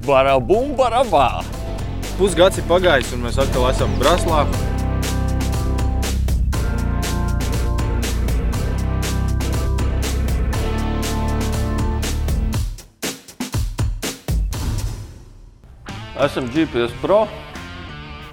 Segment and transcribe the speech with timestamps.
[0.00, 1.42] Barabum, barabā!
[2.16, 4.46] Pusgads ir pagājis, un mēs atkal esam Braslā.
[16.16, 17.26] Esam GPS Pro.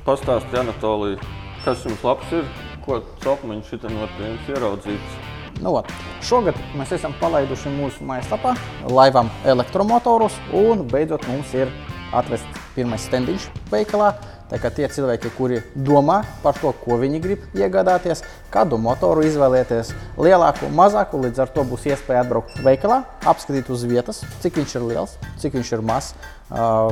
[0.08, 1.20] Pastāstiet, Anatolija,
[1.68, 2.48] kas jums labs ir,
[2.88, 5.27] ko copmiņš šitam var pie jums ieraudzīt.
[5.58, 5.90] Nu, ot,
[6.22, 8.54] šogad mēs esam palaiduši mūsu mājaslapā
[8.94, 11.72] laivām elektromotorus, un beidzot mums ir
[12.16, 14.14] atvests pirmais stendiņš veikalā.
[14.48, 18.22] Tā kā tie cilvēki, kuri domā par to, ko viņi grib iegādāties,
[18.54, 24.22] kādu motoru izvēlēties, lielāku, mazāku, līdz ar to būs iespēja atbraukt veikalā, apskatīt uz vietas,
[24.46, 26.14] cik viņš ir liels, cik viņš ir mazs,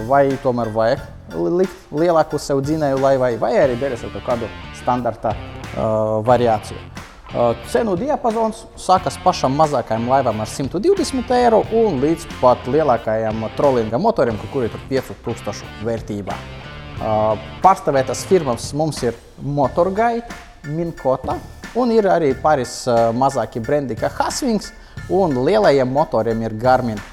[0.09, 1.07] vai tomēr vajag
[1.61, 5.31] likt lielāku sev dzinēju laivai, vai arī derēs ar kādu standarta
[6.27, 6.94] variāciju.
[7.35, 13.99] Uh, cenu diapazons sākas pašam mazākajam laivam ar 120 eiro un līdz pat lielākajam trollinga
[13.99, 16.37] motoriem, kuri ir 5000 vērtībā.
[16.95, 20.23] Uh, Pārstāvētas firmas mums ir Motorguide,
[20.71, 21.35] Minkota
[21.75, 24.71] un ir arī pāris uh, mazāki brendi kā Hasvings
[25.11, 27.03] un lielajiem motoriem ir Garmin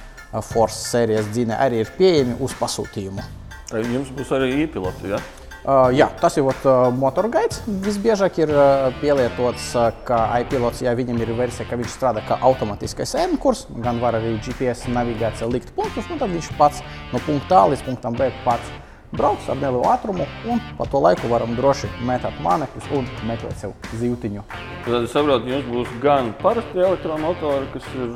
[0.53, 3.27] Force sērijas dzīne arī ir pieejami uz pasūtījumu.
[3.75, 5.19] Jums būs arī īpiloti, ja?
[5.63, 7.61] Uh, jā, tas ir uh, motorgaids.
[7.85, 12.41] Visbiežāk ir uh, pielietots uh, kā iPilots, ja viņam ir versija, ka viņš strādā kā
[12.43, 16.83] automātiskais ēnkurs, gan var arī GPS navigācija likt punktus, un tad viņš pats
[17.15, 18.82] no punkta A līdz punktam B pats
[19.13, 23.75] brauc ar nelielu ātrumu, un pa to laiku varam droši mētāt mānekļus un meklēt sev
[24.01, 24.45] zīltiņu.
[24.87, 28.15] Tad es saprotu, jums būs gan parasti elektromotori, kas ir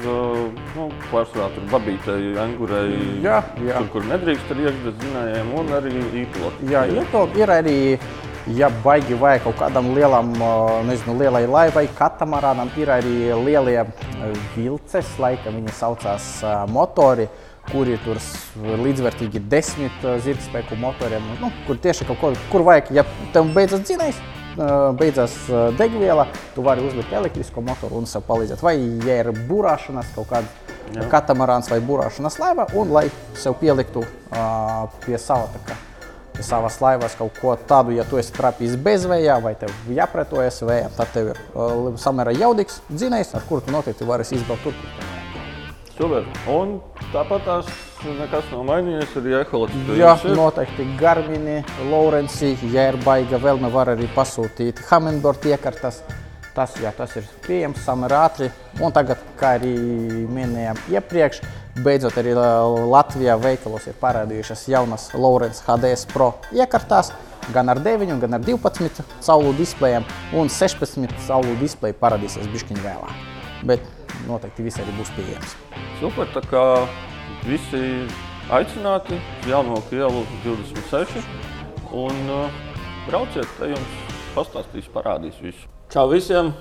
[0.76, 3.80] nu, pārsvarā tur babītei, angurei, Jā, jā.
[3.82, 5.92] tur, kur nedrīkst ar iekšdes zinājiem, un arī
[6.24, 6.70] īpiloti.
[6.72, 7.78] Jā, iepildi ir arī,
[8.56, 14.46] ja baigi vajag kaut kādam lielam, uh, nezinu, lielai laivai, katamarānam, ir arī lielie uh,
[14.56, 17.28] vilces, laika viņi saucās uh, motori,
[17.70, 18.20] kuri tur
[18.82, 23.82] līdzvērtīgi desmit uh, zirgspēku motoriem, nu, kur tieši kaut ko, kur vajag, ja tev beidzas
[23.86, 24.20] dzinējs,
[24.56, 28.62] uh, beidzas uh, degviela, tu vari uzlikt elektrisko motoru un sev palīdzēt.
[28.64, 28.76] Vai,
[29.06, 33.08] ja ir burāšanas kaut kāda katamarāns vai burāšanas laiva, un lai
[33.38, 35.82] sev pieliktu uh, pie sava tā kā
[36.36, 40.60] pie savas laivas kaut ko tādu, ja tu esi trapījis bez vējā vai tev jāpretojas
[40.68, 44.76] vējam, tad tev ir uh, samērā jaudīgs dzinējs, ar kuru tu noteikti varēsi izbraukt tur,
[44.82, 45.15] kur tev.
[45.96, 46.26] Super.
[46.52, 46.74] Un
[47.08, 47.68] tāpat tās
[48.04, 49.78] nekas nav mainījies, arī eholots.
[49.96, 56.02] Jā, noteikti Garmini, Laurenci, ja ir baiga vēlme, var arī pasūtīt Hummingbird iekartas.
[56.56, 58.50] Tas, jā, tas ir pieejams samērā ātri.
[58.80, 59.72] Un tagad, kā arī
[60.32, 61.40] minējām iepriekš,
[61.84, 67.12] beidzot arī uh, Latvijā veikalos ir parādījušās jaunas Lawrence HDS Pro iekartās.
[67.56, 70.04] Gan ar 9, gan ar 12 caulu displejiem,
[70.36, 73.28] un 16 caulu displeju parādīsies bišķiņu vēlāk.
[73.68, 73.84] Bet
[74.28, 75.54] noteikti visi arī būs pieejams.
[76.00, 76.64] Super, tā kā
[77.46, 77.82] visi
[78.52, 81.22] aicināti jauno ielu 26
[81.96, 82.60] un uh,
[83.06, 83.96] brauciet, te jums
[84.34, 85.70] pastāstīs, parādīs visu.
[85.92, 86.52] Čau visiem!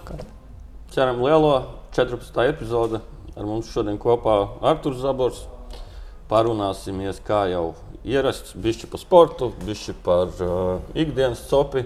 [0.93, 1.51] Ceram lielo
[1.97, 2.37] 14.
[2.47, 3.01] epizode.
[3.35, 5.41] Ar mums šodien kopā Arturs Zabors.
[6.29, 7.73] Parunāsimies, kā jau
[8.05, 11.83] ierasts, bišķi par sportu, bišķi par uh, ikdienas copi,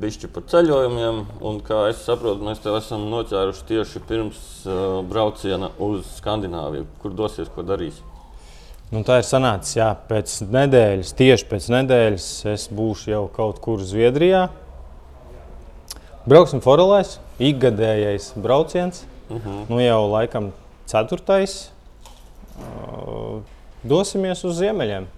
[0.00, 1.20] bišķi par ceļojumiem.
[1.44, 6.86] Un, kā es saprotu, mēs tev esam noķēruši tieši pirms uh, brauciena uz Skandināviju.
[7.02, 8.00] Kur dosies, ko darīs?
[8.92, 13.80] Nu, tā ir sanācis, jā, pēc nedēļas, tieši pēc nedēļas es būšu jau kaut kur
[13.88, 14.50] Zviedrijā.
[16.28, 19.64] Brauksim forelēs, ikgadējais brauciens, uh -huh.
[19.70, 20.52] nu jau laikam
[20.86, 21.72] ceturtais.
[22.52, 23.40] Uh,
[23.82, 25.08] Dosimies uz ziemeļiem.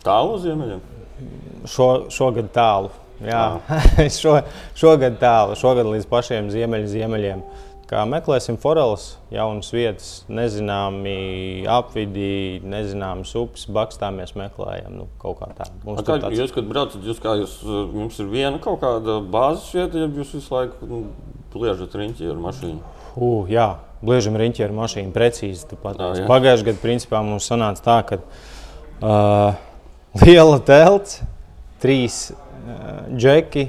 [0.00, 0.80] Tālu uz ziemeļiem.
[1.68, 2.88] Šo, šogad tālu.
[3.24, 3.44] Jā,
[4.20, 4.36] Šo,
[4.78, 7.40] šogad tālu, šogad līdz pašiem ziemeļ, ziemeļiem.
[7.88, 15.72] Kā meklēsim foreles, jaunas vietas, nezināmi apvidī, nezināmas upes, bakstāmies, meklējam nu, kaut kā tādu.
[15.86, 19.16] Mums Kā, tāds- jūs, kad braucat, jūs, kā jūs, uh, jums ir viena kaut kāda
[19.24, 21.00] bāzes vieta, ja jūs visu laiku nu,
[21.56, 22.92] liežat riņķi ar mašīnu.
[23.16, 23.70] Uh, jā,
[24.04, 25.80] bliežam riņķi ar mašīnu precīzi.
[25.80, 29.56] Pagājušajā gadā principā mums sanāca tā, ka uh,
[30.26, 31.22] liela telts,
[31.80, 32.28] trīs
[33.14, 33.68] džeki,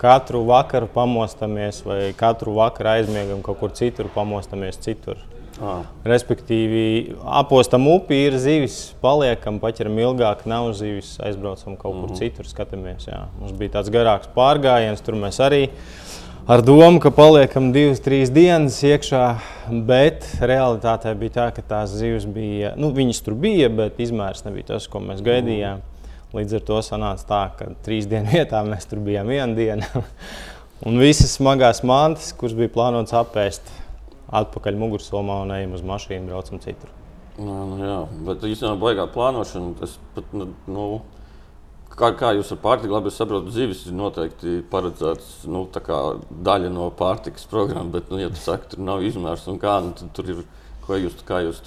[0.00, 5.20] katru vakaru pamostamies vai katru vakaru aizmiegam kaut kur citur, pamostamies citur.
[5.62, 12.48] À, Respektīvi, apostam upi, ir zivis, paliekam, paķeram ilgāk, nav zivis, aizbraucam kaut kur citur,
[12.50, 13.06] skatāmies.
[13.06, 13.28] Jā.
[13.38, 15.68] Mums bija tāds garāks pārgājiens, tur mēs arī
[16.50, 19.22] ar domu, ka paliekam divas, trīs dienas iekšā,
[19.86, 24.74] bet realitātē bija tā, ka tās zivis bija, nu, viņas tur bija, bet izmērs nebija
[24.74, 25.86] tas, ko mēs gaidījām.
[26.34, 30.04] Līdz ar to sanāca tā, ka trīs dienu vietā mēs tur bijām vienu dienu.
[30.88, 33.70] un visas smagās mantas, kuras bija plānotas apēst,
[34.34, 36.90] atpakaļ mugursomā un ejam uz mašīnu, braucam citur.
[37.34, 39.74] Nu, nu, jā, bet īstenībā baigā plānošana.
[39.80, 40.86] Tas pat, nu, nu,
[41.94, 47.46] kā, kā jūs ar pārtiku labi saprotat, zivis ir noteikti paredzēts nu, daļa no pārtikas
[47.50, 47.94] programmas.
[47.94, 50.44] Bet, nu, ja tu saki, tur nav izmērs un kā, nu, tad tur ir.
[50.84, 51.62] Ko jūs, kā jūs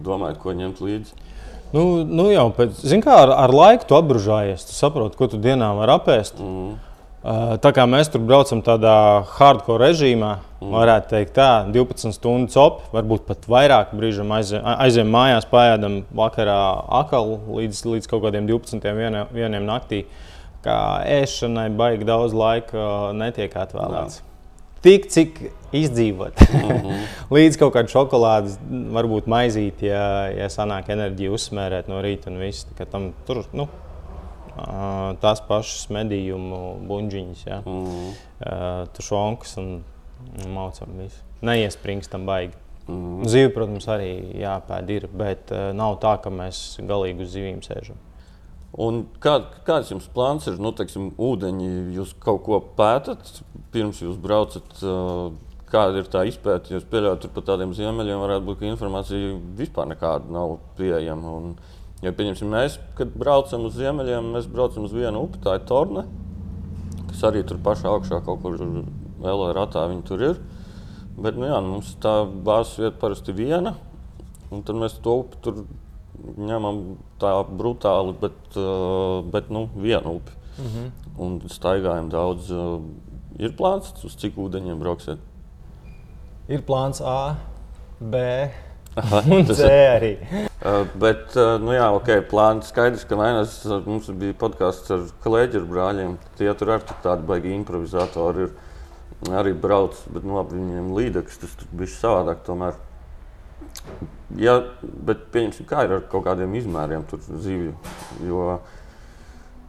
[0.00, 1.31] domājat, ko ņemt līdzi?
[1.72, 4.66] Nu, nu jau pēc, kā, ar, ar laiku tu apgrūžājies.
[4.68, 6.40] Tu saproti, ko tu dienā vari apēst.
[6.42, 6.72] Mm.
[7.62, 8.94] Tā kā mēs tur braucam tādā
[9.36, 10.72] hardcore režīmā, mm.
[10.74, 16.58] varētu teikt, tā 12 stundu copi, varbūt pat vairāk brīžam aiziem, aiziem mājās, pājādam vakarā
[16.98, 18.82] akalu līdz, līdz kaut kādiem 12.
[18.98, 20.02] vieniem, vieniem naktī.
[20.66, 20.76] Kā
[21.10, 24.20] ēšanai baigi daudz laika netiek atvēlēts.
[24.20, 24.31] Jā.
[24.82, 25.38] Tik cik
[25.72, 26.40] izdzīvot.
[26.52, 27.04] Mm -hmm.
[27.36, 28.58] līdz kaut kādai šokolādes,
[28.96, 32.66] varbūt maizīt, ja, ja sanāk enerģiju uzsmērēt no rīta un viss.
[32.90, 33.68] Tam tur, nu,
[35.22, 37.62] tās pašas medījumu buļģiņas, ja?
[37.64, 38.86] mm -hmm.
[38.96, 39.84] tušonkas un
[40.48, 41.22] maucam visu.
[41.40, 42.54] Neiespringstam baigi.
[42.88, 43.28] Mm -hmm.
[43.28, 47.96] Zivi, protams, arī jāpēd ir, bet nav tā, ka mēs galīgi uz zivīm sēžam.
[48.80, 49.36] Un kā,
[49.66, 50.56] kāds jums plāns ir?
[50.62, 53.42] Nu, teiksim, ūdeņi, jūs kaut ko pētat
[53.74, 54.70] pirms jūs braucat.
[55.72, 56.74] Kāda ir tā izpēta?
[56.74, 61.36] Jūs pieļaujat, tur pat tādiem ziemeļiem varētu būt, ka informācija vispār nekāda nav pieejama.
[61.38, 61.54] Un,
[62.02, 66.02] Ja pieņemsim, mēs, kad braucam uz ziemeļiem, mēs braucam uz vienu upi, tā ir Torne,
[67.12, 70.40] kas arī tur pašā augšā kaut kur LR ratā viņi tur ir.
[71.14, 73.76] Bet nu, jā, nu, mums tā bāzes vieta parasti viena,
[74.50, 75.62] un tad mēs to upi tur
[76.20, 76.82] ņemam
[77.22, 78.58] tā brutāli, bet,
[79.32, 80.32] bet nu, vienu upi.
[80.58, 80.90] Mm -hmm.
[81.18, 82.50] Un staigājam daudz.
[83.38, 85.18] Ir plāns, uz cik ūdeņiem brauksiet?
[86.48, 87.36] Ir plāns A,
[88.00, 88.16] B
[89.30, 90.10] un C arī.
[90.62, 91.32] Uh, bet,
[91.62, 93.54] nu jā, ok, plāns skaidrs, ka Vainas,
[93.86, 96.18] mums bija podkāsts ar kolēģiem, brāļiem.
[96.36, 98.52] Tie tur arī tādi baigi improvizatori ir.
[99.30, 102.40] Arī brauc, bet nu, viņiem līdzekļus tas bija savādāk.
[102.46, 102.74] Tomēr.
[104.40, 107.74] Ja, bet pieņemsim, kā ir ar kaut kādiem izmēriem tur zivju.
[108.24, 108.60] Jo,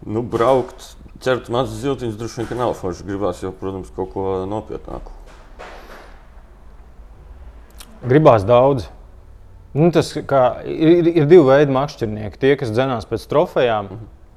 [0.07, 0.93] nu, braukt,
[1.23, 3.05] ķert mazas ziltiņas droši vien nav forši.
[3.07, 5.15] Gribās jau, protams, kaut ko nopietnāku.
[8.03, 8.89] Gribās daudz.
[9.73, 12.39] Nu, tas ir, ir divi veidi makšķernieki.
[12.39, 13.89] Tie, kas dzinās pēc trofejām,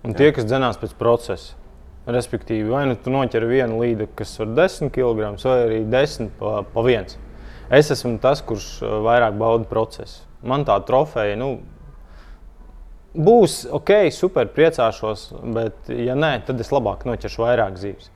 [0.06, 1.55] un tie, kas dzinās pēc procesa.
[2.06, 6.61] Respektīvi, vai nu tu noķer vienu līniju, kas var 10 kg, vai arī 10 pa,
[6.70, 7.19] pa viens.
[7.70, 10.22] Es esmu tas, kurš uh, vairāk bauda procesu.
[10.46, 11.56] Man tā trofeja nu,
[13.16, 18.12] būs ok, super, priecāšos, bet, ja nē, tad es labāk noķeršu vairāk zīves.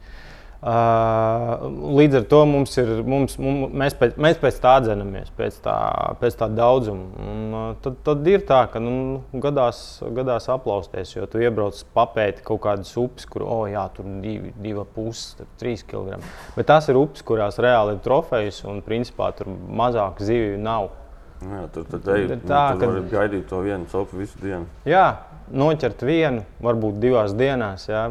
[0.61, 5.77] Līdz ar to mums ir, mums, mums, mēs, pēc, mēs pēc tā dzenamies, pēc tā,
[6.21, 7.07] pēc tā daudzuma.
[7.25, 12.61] Un, tad, tad ir tā, ka nu, gadās, gadās aplausties, jo tu iebrauc papēti kaut
[12.67, 16.21] kādas upes, kur oh, jā, tur divi, divi puses, trīs kg.
[16.59, 20.93] Bet tās ir upes, kurās reāli ir trofejas un principā tur mazāk zivju nav.
[21.41, 23.07] Jā, tur tad ej, tā, nu, tur ka...
[23.15, 24.67] gaidīt to vienu copu visu dienu.
[24.85, 25.07] Jā,
[25.51, 27.89] noķert vienu, varbūt divās dienās.
[27.91, 28.07] Jā.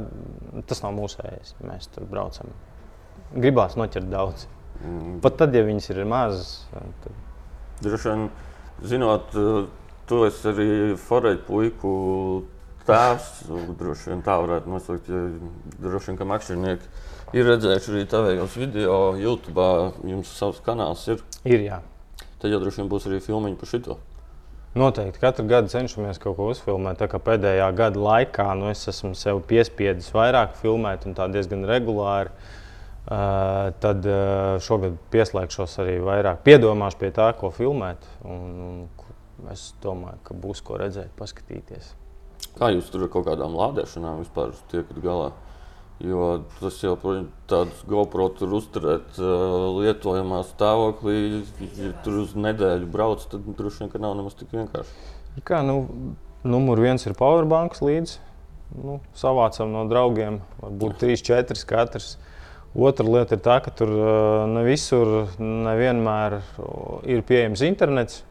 [0.69, 1.55] Tas nav mūsējais.
[1.65, 2.53] Mēs tur braucam.
[3.35, 4.47] Gribās noķert daudz.
[4.79, 5.19] Mm.
[5.23, 6.53] Pat tad, ja viņas ir mazas.
[6.71, 7.11] Tad...
[7.83, 8.25] Droši vien,
[8.87, 9.35] zinot,
[10.09, 10.69] tu esi arī
[10.99, 11.93] foreļu puiku
[12.87, 13.29] tēvs.
[13.79, 15.11] Droši vien tā varētu nosaukt.
[15.11, 15.25] Ja,
[15.83, 19.69] droši vien, ka makšķernieki ir redzējuši arī tavējos video, YouTube.
[20.09, 21.23] Jums savs kanāls ir.
[21.45, 21.81] Ir, jā.
[22.39, 23.99] Tad jau droši vien būs arī filmiņi par šito.
[24.79, 27.01] Noteikti katru gadu cenšamies kaut ko uzfilmēt.
[27.25, 32.31] Pēdējā gada laikā nu, es esmu sev piespiedzis vairāk filmēt, un tā diezgan regulāri.
[33.09, 38.05] Uh, tad uh, šogad pieslēgšos arī vairāk, piedomāšu pie tā, ko filmēt.
[38.21, 41.95] Un, un es domāju, ka būs ko redzēt, paskatīties.
[42.59, 45.31] Kā jūs tur ar kaut kādām lādēšanām vispār tiekat galā?
[45.99, 46.93] Jo tas jau
[47.51, 51.43] tāds GoPro tur uzturēt uh, lietojamā stāvoklī,
[51.75, 54.95] ja tur uz nedēļu brauc, tad droši vien nav nemaz tik vienkārši.
[55.43, 55.81] Kā, nu,
[56.47, 58.15] numur viens ir powerbanks līdzi.
[58.79, 62.13] Nu, savācam no draugiem, varbūt 3, 4 katrs.
[62.77, 63.91] Otra lieta ir tā, ka tur
[64.47, 66.37] ne visur, nevienmēr
[67.09, 68.21] ir pieejams internets.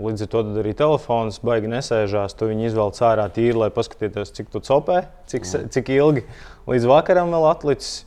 [0.00, 2.34] Līdz ar to arī telefons baigi nesēžās.
[2.38, 6.24] Tu viņu izvelc ārā tīri, lai paskatītos, cik tu copē, cik, cik ilgi
[6.70, 8.06] līdz vakaram vēl atlicis.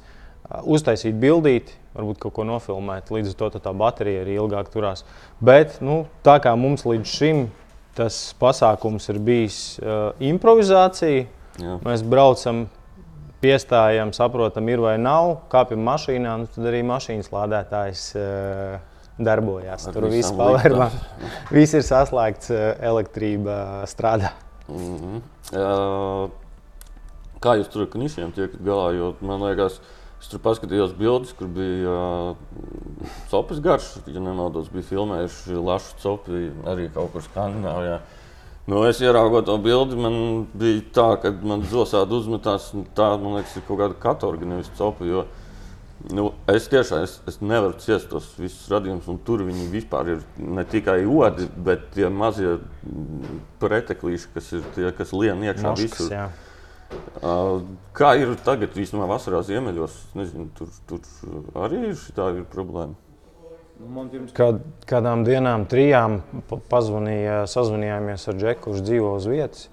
[0.67, 3.11] Uztaisīt bildīti, varbūt kaut ko nofilmēt.
[3.13, 5.05] Līdz ar to tā baterija arī ilgāk turās.
[5.41, 7.45] Bet nu, tā kā mums līdz šim
[7.97, 11.27] tas pasākums ir bijis uh, improvizācija,
[11.61, 11.75] Jā.
[11.85, 12.65] mēs braucam,
[13.43, 18.07] piestājam, saprotam, ir vai nav, kāpjam mašīnā, nu, tad arī mašīnas lādētājs.
[18.17, 19.87] Uh, darbojās.
[19.87, 20.89] Ar Tur viss pavērmā.
[21.57, 23.57] viss ir saslēgts, eh, elektrība
[23.89, 24.33] strādā.
[24.67, 25.21] Mm -hmm.
[25.59, 26.29] uh,
[27.43, 28.93] kā jūs tur ar knišiem tiekat galā?
[28.95, 29.81] Jo man liekas,
[30.23, 33.89] Es tur paskatījos bildes, kur bija uh, copas garš.
[34.07, 36.37] Ja nemaldos, bija filmējuši lašu copu
[36.71, 37.97] arī kaut kur Skandināvijā.
[38.71, 40.15] Nu, es ieraugot to bildi, man
[40.55, 45.03] bija tā, ka man zosādi uzmetās, tā, man liekas, ir kaut kāda katorga, nevis copa.
[45.03, 45.25] Jo,
[46.11, 50.23] nu, es tiešām es, es nevaru ciest tos visus radījumus, un tur viņi vispār ir
[50.37, 52.57] ne tikai odi, bet tie mazie
[53.63, 56.17] preteklīši, kas ir tie, kas lien iekšā Moškas, visur.
[56.17, 56.27] jā.
[57.97, 59.95] Kā ir tagad, īstenībā, vasarā ziemeļos?
[60.17, 60.99] Nezinu, tur, tur
[61.63, 62.93] arī ir šī ir problēma.
[64.37, 69.65] Kād, kādām dienām, trijām pa- pazvanīja, sazvanījāmies ar Džeku, kurš dzīvo uz vietas,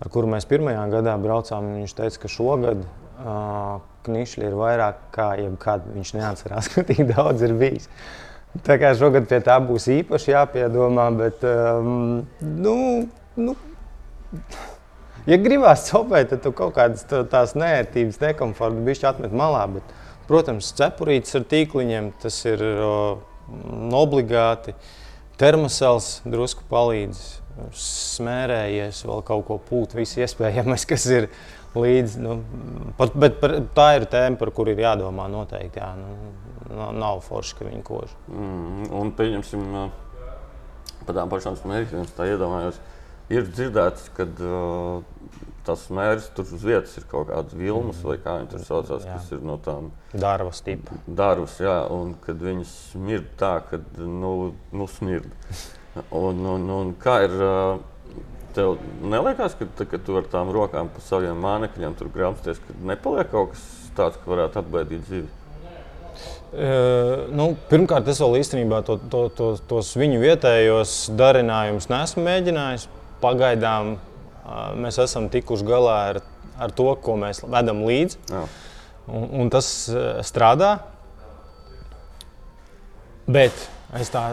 [0.00, 1.72] ar kuru mēs pirmajā gadā braucām.
[1.80, 2.84] Viņš teica, ka šogad
[3.20, 5.86] uh, knišļi ir vairāk kā jebkad.
[5.94, 7.88] Viņš neatcerās, ka tik daudz ir bijis.
[8.66, 12.74] Tā kā šogad pie tā būs īpaši jāpiedomā, bet um, nu,
[13.38, 13.54] nu,
[15.30, 19.68] ja gribās copēt, tad tu kaut kādas tā- tās nērtības, nekomforta bišķi atmet malā.
[19.76, 19.94] Bet,
[20.26, 24.74] protams, cepurītes ar tīkliņiem tas ir mm, obligāti.
[25.40, 27.22] Termosels drusku palīdz,
[27.76, 31.30] smērējies, vēl kaut ko pūt, viss iespējamais, kas ir
[31.76, 32.20] līdzi.
[32.24, 32.36] Nu,
[32.98, 35.80] pat, bet par, tā ir tēma, par kuru ir jādomā noteikti.
[35.82, 38.14] Jā, nu, nav, forši, ka viņi kož.
[38.30, 40.24] Mm, un pieņemsim, uh,
[41.06, 42.80] par tām pašām smēķiem, tā iedomājos.
[43.30, 45.02] Ir dzirdēts, ka uh,
[45.66, 49.18] tas mērķis tur uz vietas ir kaut kāds vilnas, vai kā viņi tur saucās, Jā.
[49.18, 50.96] kas ir no tām Darba stipa.
[51.06, 55.30] darbus, jā, un kad viņas smird tā, ka nu, nu smird.
[56.14, 57.54] Un, un, un kā ir, ā,
[58.60, 62.76] tev neliekas, ka, tā, kad tu ar tām rokām pa saviem mānekļiem tur grāmaties, ka
[62.92, 65.28] nepaliek kaut kas tāds, ka varētu atbaidīt dzīvi?
[66.50, 72.88] Uh, nu, pirmkārt, es vēl īstenībā to, to, to, tos viņu vietējos darinājumus neesmu mēģinājis.
[73.22, 76.20] Pagaidām uh, mēs esam tikuši galā ar,
[76.58, 78.18] ar to, ko mēs vedam līdzi.
[78.32, 78.42] Jā.
[79.06, 80.72] Un, un tas uh, strādā.
[83.30, 84.24] Bet es tā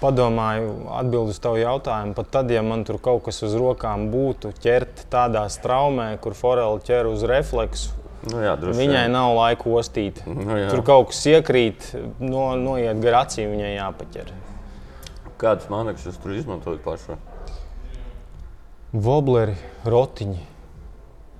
[0.00, 4.52] padomāju, atbildot uz tavu jautājumu, pat tad, ja man tur kaut kas uz rokām būtu
[4.62, 9.14] ķert tādā straumē, kur forela ķer uz refleksu, Nu, jā, droši viņai vien.
[9.14, 10.18] nav laika ostīt.
[10.28, 10.66] Nu, jā.
[10.68, 11.86] Tur kaut kas iekrīt,
[12.20, 14.32] no, noiet gar acīm, viņai jāpaķer.
[15.40, 17.16] Kādas mānekļus jūs tur izmantojat pašā?
[18.92, 19.54] Vobleri,
[19.88, 20.42] rotiņi,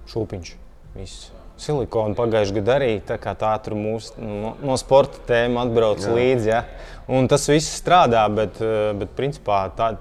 [0.08, 0.54] šūpiņš.
[0.96, 1.28] Viss.
[1.60, 6.14] Silikona pagājušajā gadā arī tā, kā tā tur mūsu no, no sporta tēma atbrauc Jā.
[6.16, 6.48] līdzi.
[6.54, 6.62] Ja?
[7.10, 9.92] Un tas viss strādā, bet, eh, bet principā tā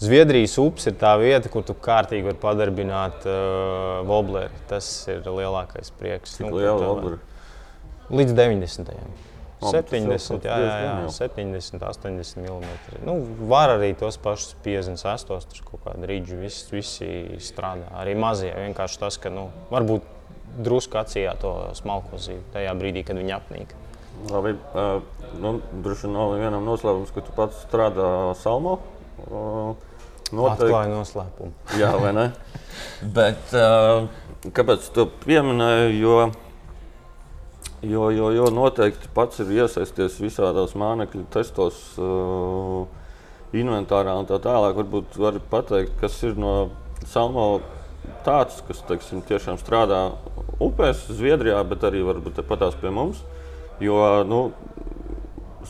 [0.00, 4.48] Zviedrijas upes ir tā vieta, kur tu kārtīgi vari padarbināt uh, vobleri.
[4.70, 6.38] Tas ir lielākais prieks.
[6.38, 7.18] Cik Nu, liela tā- obra?
[8.08, 8.88] Līdz 90.
[9.60, 11.10] O, bet tas jau 70, kaut jā, jā, jā, jau.
[11.12, 13.02] 70, 80 mm.
[13.04, 13.18] Nu,
[13.50, 17.10] var arī tos pašus 58, tur kaut kāda rīča, visi, visi
[17.44, 17.92] strādā.
[18.00, 18.54] Arī mazie.
[18.56, 20.08] Vienkārši tas, ka nu, varbūt
[20.58, 23.76] drusku acījā to smalko zīvi tajā brīdī, kad viņi apnīk.
[24.30, 24.56] Labi,
[25.40, 25.54] nu,
[25.84, 28.80] droši vien nav vienam noslēpums, ka tu pats strādā Salmo.
[29.30, 29.72] Uh,
[30.30, 31.50] Atklāja noslēpumu.
[31.80, 32.26] Jā, vai ne?
[33.16, 33.50] Bet,
[34.54, 35.96] kāpēc tu pieminēji?
[35.98, 36.18] Jo,
[37.82, 41.82] jo, jo, jo noteikti pats ir iesaisties visādos mānekļu testos,
[43.56, 44.78] inventārā un tā tālāk.
[44.78, 46.70] Varbūt vari pateikt, kas ir no
[47.10, 47.60] Salmo
[48.26, 50.10] tāds, kas teiksim, tiešām strādā
[50.60, 53.22] upēs, Zviedrijā, bet arī varbūt patās pie mums.
[53.80, 53.96] Jo,
[54.28, 54.50] nu,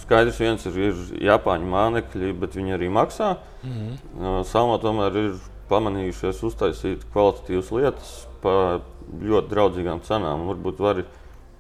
[0.01, 3.37] Skaidrs, viens ir, ir Japāņu mānekļi, bet viņi arī maksā.
[3.63, 4.45] Mm -hmm.
[4.47, 5.33] Salmā tomēr ir
[5.71, 8.13] pamanījušies uztaisīt kvalitatīvas lietas
[8.43, 8.81] par
[9.23, 10.47] ļoti draudzīgām cenām.
[10.51, 11.05] Varbūt vari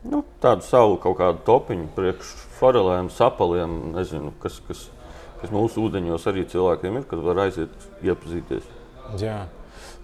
[0.04, 4.88] nu, tādu savu kaut kādu topiņu priekš forelēm, sapaliem, nezinu, kas, kas,
[5.40, 8.68] kas mūsu ūdeņos arī cilvēkiem ir, kad var aiziet iepazīties.
[9.18, 9.46] Jā.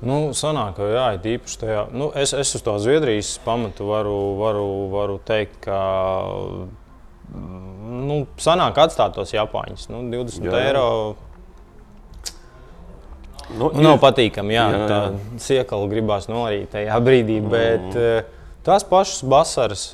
[0.04, 1.84] Nu, sanāk, jā, ir īpaši tajā.
[1.96, 5.78] Nu, es, es uz to Zviedrijas pamatu varu, varu, varu teikt, ka
[7.32, 9.88] mm, nu, sanāk atstāt tos Japāņus.
[9.92, 10.88] Nu, 20 Jā, jā, eiro
[13.54, 14.56] Nu, nu, nav patīkami.
[14.56, 15.40] Jā, Jā, jā, tā jā.
[15.44, 18.32] siekala gribās norīt tajā brīdī, bet mm.
[18.66, 19.84] tās pašas basaras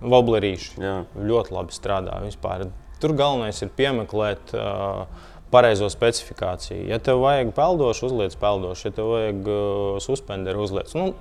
[0.00, 0.88] voblerīši
[1.28, 2.16] ļoti labi strādā.
[2.24, 2.68] Vispār.
[2.98, 5.04] Tur galvenais ir piemeklēt uh,
[5.50, 6.84] pareizo specifikāciju.
[6.90, 10.92] Ja tev vajag peldošu, uzliec peldošu, ja tev vajag uh, suspenderu, uzliec.
[10.98, 11.12] Nu,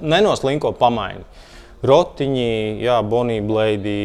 [0.00, 1.26] nenoslinko pamaini.
[1.86, 3.98] Rotiņi, jā, Bonija blēdi,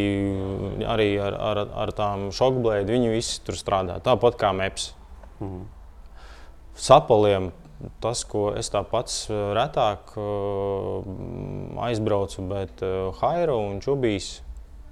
[0.85, 3.97] arī ar, ar, ar tām šokblēdi, viņi visi tur strādā.
[4.05, 4.91] Tāpat kā MEPS.
[6.77, 7.49] Sapaliem
[8.03, 12.85] tas, ko es tā pats eh, retāk eh, aizbraucu, bet
[13.19, 14.37] Hairo un Čubīs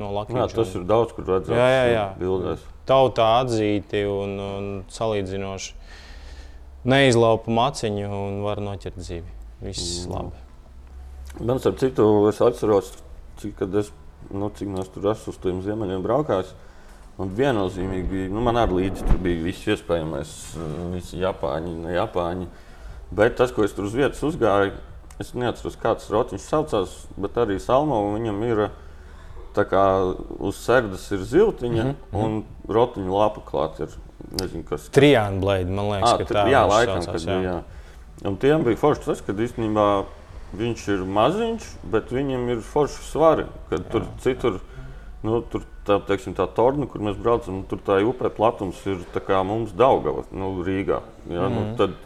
[0.01, 0.55] no Latvijas.
[0.57, 2.05] tas ir daudz, kur redzams Jā, jā, jā.
[2.19, 2.65] bildēs.
[2.91, 5.79] Tautā atzīti un, un salīdzinoši
[6.91, 9.37] neizlaupa maciņu un var noķert dzīvi.
[9.61, 10.13] Viss mm.
[10.13, 10.41] labi.
[11.39, 12.91] Man, starp citu, es atceros,
[13.39, 13.91] cik, kad es,
[14.33, 16.51] nu, cik no tur esmu uz tiem ziemeļiem braukājis.
[17.21, 20.31] Un viennozīmīgi bija, nu, man arī līdzi tur bija viss iespējamais,
[20.95, 22.47] visi japāņi, ne japāņi.
[23.15, 24.73] Bet tas, ko es tur uz vietas uzgāju,
[25.21, 28.63] es neatceros, kāds rotiņš saucās, bet arī Salmo viņam ir.
[29.55, 29.83] Tā kā
[30.39, 32.23] uz sērgas ir ziltiņa, mm -hmm.
[32.23, 33.99] un rotiņa lapa klāta ir.
[34.39, 37.39] Nezinu, kas Trijāna blēdi, man liekas, Ah, ka tā jā, laikam, saucās, jā.
[37.39, 37.51] bija.
[37.51, 38.27] Jā.
[38.29, 39.87] Un tiem bija forši tas, ka īstenībā
[40.53, 43.45] viņš ir maziņš, bet viņam ir forši svari.
[43.69, 44.59] Kad tur citur,
[45.23, 49.03] nu, tur tā, teiksim, tā torna, kur mēs braucam, tur tā upē platums ir
[49.43, 51.01] mums Daugava, nu, Rīgā.
[51.27, 51.55] Jā, mm.
[51.55, 51.97] nu, tad,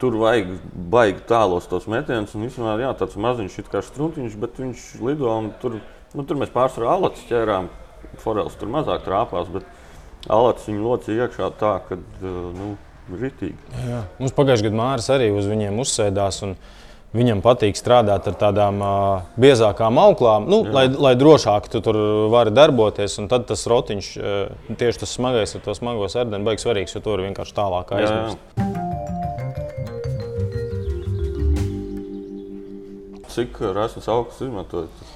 [0.00, 0.48] Tur vajag
[0.90, 2.42] baigi tālos tos metienus, un
[2.82, 5.76] jā, tāds maziņš kā struntiņš, bet viņš lido un tur,
[6.16, 7.68] nu, tur mēs pārsvarā alacis ķērām.
[8.22, 9.66] Forels tur mazāk trāpās, bet
[10.32, 12.72] alacis viņu locīja iekšā tā, ka, nu,
[13.20, 13.58] ritīgi.
[13.86, 14.02] Jā.
[14.20, 16.42] Mums pagājušajā gadā Mārcis arī uz viņiem uzsēdās.
[16.48, 16.58] un
[17.16, 21.96] Viņam patīk strādāt ar tādām uh, biezākām auklām, nu, lai, lai drošāk tu tur
[22.32, 23.14] vari darboties.
[23.22, 27.00] un Tad tas rotiņš, uh, tieši tas smagais ar to smago sērdeni, baigs svarīgs, jo
[27.06, 28.08] tur vienkārši tālāk Jā, jā.
[28.10, 28.38] aizmirst.
[33.36, 35.15] Cik rasnes augstus izmantojat?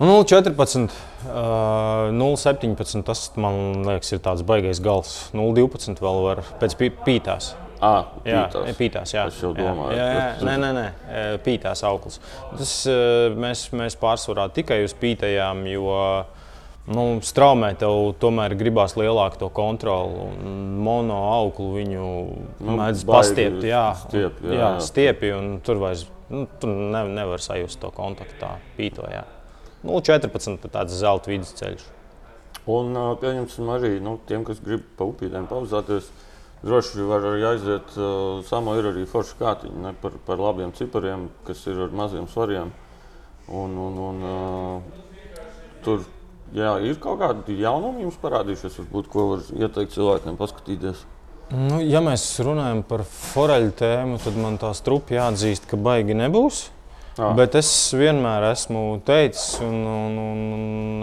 [0.00, 0.90] Nu, 0,14,
[1.28, 3.02] uh, 0,17.
[3.06, 5.12] Tas man liekas, ir tāds baisais gals.
[5.36, 7.52] 0,12 vēl var pēc pī- pītās.
[7.84, 8.76] Ah, Jā, pītās.
[8.78, 9.12] pītās.
[9.14, 10.84] Jā, Es jau Jā, domāju, jā, jā, ka- nē, nē, nē,
[11.44, 12.18] pītās auklis.
[12.56, 12.72] Tas,
[13.36, 16.24] mēs, mēs pārsvarā tikai uz pītajām, jo
[16.86, 20.30] nu, straumē tev tomēr gribās lielāku to kontroli.
[20.80, 22.08] Mono auklu viņu
[22.60, 23.62] Nu, mēdz pastiept.
[23.68, 24.80] Jā, stiepji, jā, jā, jā.
[24.80, 29.04] stiepji, un tur vairs nu, tu ne, nevar sajust to kontaktu tā pīto.
[29.12, 29.24] Jā.
[29.84, 30.68] Nu, 14.
[30.72, 31.84] tāds zelta vidusceļš.
[32.72, 36.08] Un pieņemsim arī nu, tiem, kas grib pa upītēm pauzāties.
[36.64, 37.92] Droši var arī aiziet.
[37.98, 42.24] Uh, Samo ir arī forši kātiņi ne, par, par labiem cipariem, kas ir ar maziem
[42.32, 42.72] svariem.
[43.52, 45.02] Un, un, un, uh,
[45.84, 46.06] tur
[46.56, 51.04] jā, ir kaut kādi jaunumi jums parādījušies, varbūt, ko var ieteikt cilvēkiem paskatīties.
[51.52, 56.70] Nu, ja mēs runājam par foreļu tēmu, tad man tā strupi jāatzīst, ka baigi nebūs.
[57.14, 57.30] Ah.
[57.38, 60.48] Bet es vienmēr esmu teicis, un, un, un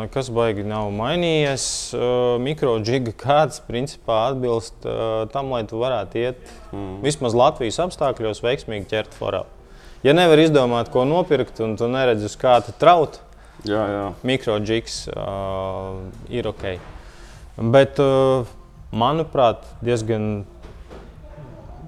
[0.01, 1.65] nekas baigi nav mainījies.
[1.95, 6.41] Uh, Mikroģiga kāds principā atbilst uh, tam, lai tu varētu iet
[6.73, 6.97] mm.
[7.05, 9.47] vismaz Latvijas apstākļos veiksmīgi ķert forelu.
[10.03, 13.21] Ja nevar izdomāt, ko nopirkt, un tu neredzi, uz kā tu traut,
[13.63, 14.05] Jā, jā.
[14.27, 16.01] mikroģiks uh,
[16.33, 16.65] ir ok.
[17.71, 18.49] Bet, uh,
[18.91, 20.41] manuprāt, diezgan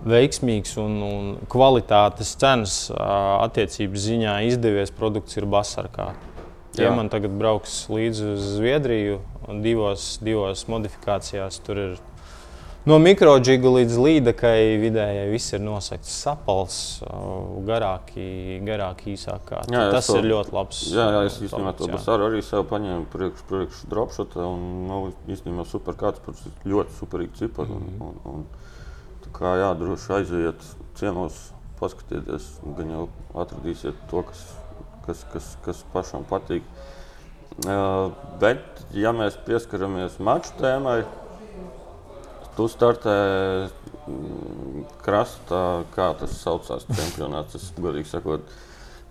[0.07, 6.11] veiksmīgs un, un kvalitātes cenas attiecības ziņā izdevies produkts ir Basarkā.
[6.73, 11.59] Tie man tagad brauks līdzi uz Zviedriju un divos, divos modifikācijās.
[11.61, 11.91] Tur ir
[12.89, 16.79] no mikroģiga līdz līdakai vidējai viss ir nosakts sapals,
[17.67, 19.61] garāki, garāki īsākā.
[19.69, 20.81] Jā, Tas to- ir ļoti labs.
[20.91, 24.41] Jā, jā, es īstenībā to basaru arī sev paņēmu priekš, priekš dropshotā.
[24.49, 26.19] Un, nu, īstenībā super kāds
[26.65, 27.77] ļoti superīgu ciparu.
[27.77, 28.01] Mhm.
[28.01, 28.62] Un, un, un, tā
[29.35, 30.67] kā jā, droši aiziet
[30.99, 31.39] ciemos,
[31.79, 33.07] paskatieties, gan jau
[33.43, 34.43] atradīsiet to, kas,
[35.07, 36.67] kas, kas, kas pašam patīk.
[37.63, 38.09] Uh,
[38.41, 41.03] bet, ja mēs pieskaramies maču tēmai,
[42.57, 43.17] tu startē
[44.07, 47.57] mm, krastā, kā tas saucās, čempionāts.
[47.59, 48.49] Es godīgi sakot,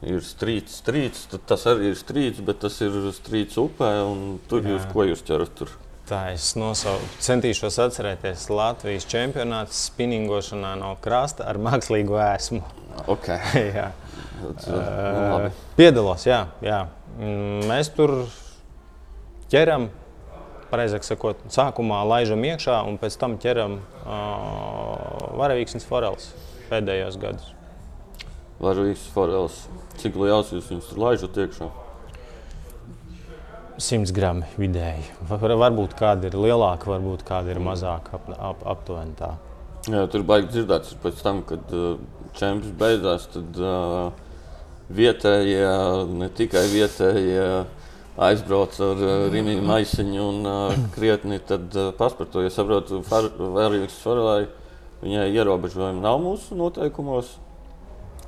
[0.06, 1.26] ir strīds, strīds.
[1.48, 3.92] Tas arī ir strīds, bet tas ir strīds upē.
[4.08, 5.54] un Tur jūs ko jūs ķerat?
[5.58, 5.74] Tur?
[6.08, 12.62] Tā es nosau, centīšos atcerēties Latvijas čempionāta spinningošanā no krasta ar mākslīgu ēsmu.
[13.14, 13.38] Okay.
[13.78, 13.92] jā.
[14.42, 15.52] Nu, labi.
[15.78, 16.80] Piedalos, jā, jā.
[17.20, 18.16] Mm, Mēs tur
[19.52, 19.86] ķeram,
[20.72, 26.32] pareizāk sakot, sākumā laižam iekšā un pēc tam ķeram uh, varavīksnes foreles
[26.72, 27.52] pēdējos gados.
[28.62, 29.64] Varavīgs forels.
[30.02, 31.70] Cik liels jūs viņus tur laižat iekšā?
[33.82, 35.08] 100 gramu vidēji.
[35.28, 39.32] Var, varbūt kāda ir lielāka, varbūt kāda ir mazāka, ap, ap, aptuveni tā.
[39.90, 41.96] Jā, tur baigi dzirdēts, ka pēc tam, kad uh,
[42.38, 44.12] čempions beidzās, tad uh,
[44.94, 45.64] vietējie,
[46.14, 47.46] ne tikai vietējie,
[48.22, 52.44] aizbrauc ar uh, rīmīgu maisiņu un uh, krietni uh, paspārto.
[52.44, 54.44] Ja saprotu, Vērīgas Forelai
[55.02, 57.34] viņai ierobežojumi nav mūsu noteikumos.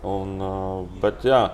[0.04, 1.46] Un, uh, bet, jā,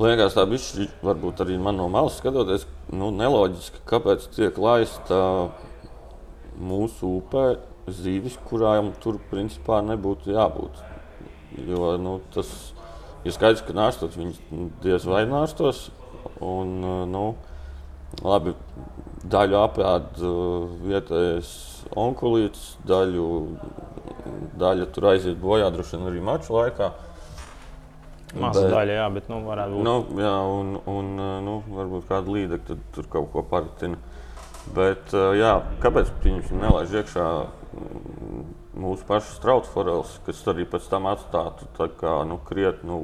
[0.00, 5.18] liekas, tā bišķi, varbūt arī man no malas skatoties, nu, neloģiski, kāpēc tiek laista
[6.60, 7.44] mūsu upē
[7.90, 10.80] zīvis, kurām tur principā nebūtu jābūt.
[11.68, 12.50] Jo nu, tas
[13.26, 14.40] ir skaidrs, ka nāstot viņas
[14.84, 15.88] diez vai nāstos.
[16.44, 16.78] Un,
[17.10, 17.24] nu,
[18.24, 18.54] labi,
[19.30, 21.52] daļu apēd uh, vietējais
[21.98, 23.28] onkulīts, daļu,
[24.60, 26.90] daļa tur aiziet bojā droši vien arī maču laikā.
[28.30, 29.86] Bet, daļa, jā, bet nu, varētu būt.
[29.86, 31.08] Nu, jā, un, un
[31.46, 33.98] nu, varbūt kāda līdeka tur kaut ko paratina.
[34.76, 38.44] Bet, jā, kāpēc viņš nelaiž iekšā mm,
[38.84, 43.00] mūsu pašu strautu forels, kas arī pēc tam atstātu kā, nu, krietnu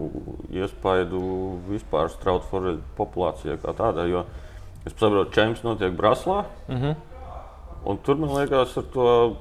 [0.55, 1.21] iespaidu
[1.67, 4.11] vispār strautu foreļu populācijai kā tādai.
[4.13, 4.27] Jo
[4.87, 6.45] es saprotu, ka čempions notiek Braslā.
[6.69, 6.95] Mm -hmm.
[7.85, 9.37] Un tur man liekas, ar to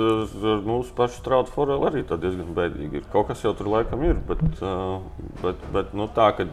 [0.00, 3.08] ar mūsu pašu strautu foreli arī diezgan bēdīgi ir.
[3.12, 4.42] Kaut kas jau tur laikam ir, bet,
[5.42, 6.48] bet, bet nu, tā, ka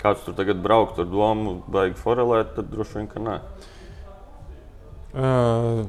[0.00, 3.36] kāds tur tagad brauktu ar domu, baigi forelēt, tad droši vien, ka nē.
[5.10, 5.84] Uh,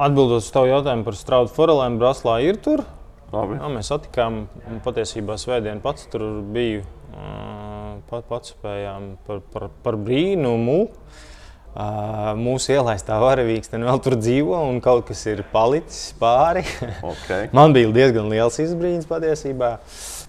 [0.00, 2.84] atbildot uz tavu jautājumu par straudu forelēm, Braslā ir tur.
[3.28, 3.58] Labi.
[3.60, 4.46] Jā, mēs satikām
[4.86, 6.86] patiesībā svētdien pats tur biju.
[7.12, 10.78] Uh, pat, pats spējām par, par, par brīnumu.
[10.88, 11.26] Uh,
[12.38, 16.64] mūsu ielaistā varavīkstene vēl tur dzīvo, un kaut kas ir palicis pāri.
[17.06, 17.50] Okay.
[17.56, 19.76] Man bija diezgan liels izbrīns patiesībā.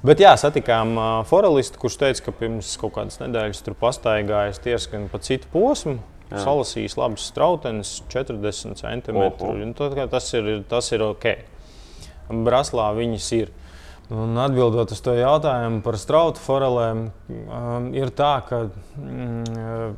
[0.06, 0.94] Bet jā, satikām
[1.28, 5.98] forelistu, kurš teica, ka pirms kaut kādas nedēļas tur pastaigājas diezgan pa citu posmu.
[6.30, 6.44] Jā.
[6.46, 9.88] Salasījis labus strautenes, 40 centimetrus.
[10.12, 11.32] Tas, ir, tas ir ok.
[12.46, 13.50] Braslā viņas ir.
[14.10, 18.64] Un atbildot uz to jautājumu par strautu forelēm, um, ir tā, ka
[18.98, 19.92] mm,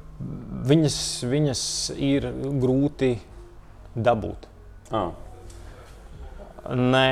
[0.68, 0.98] viņas,
[1.32, 1.62] viņas
[1.96, 2.28] ir
[2.60, 3.14] grūti
[3.96, 4.50] dabūt.
[4.92, 5.14] Ah.
[6.76, 7.08] Nē,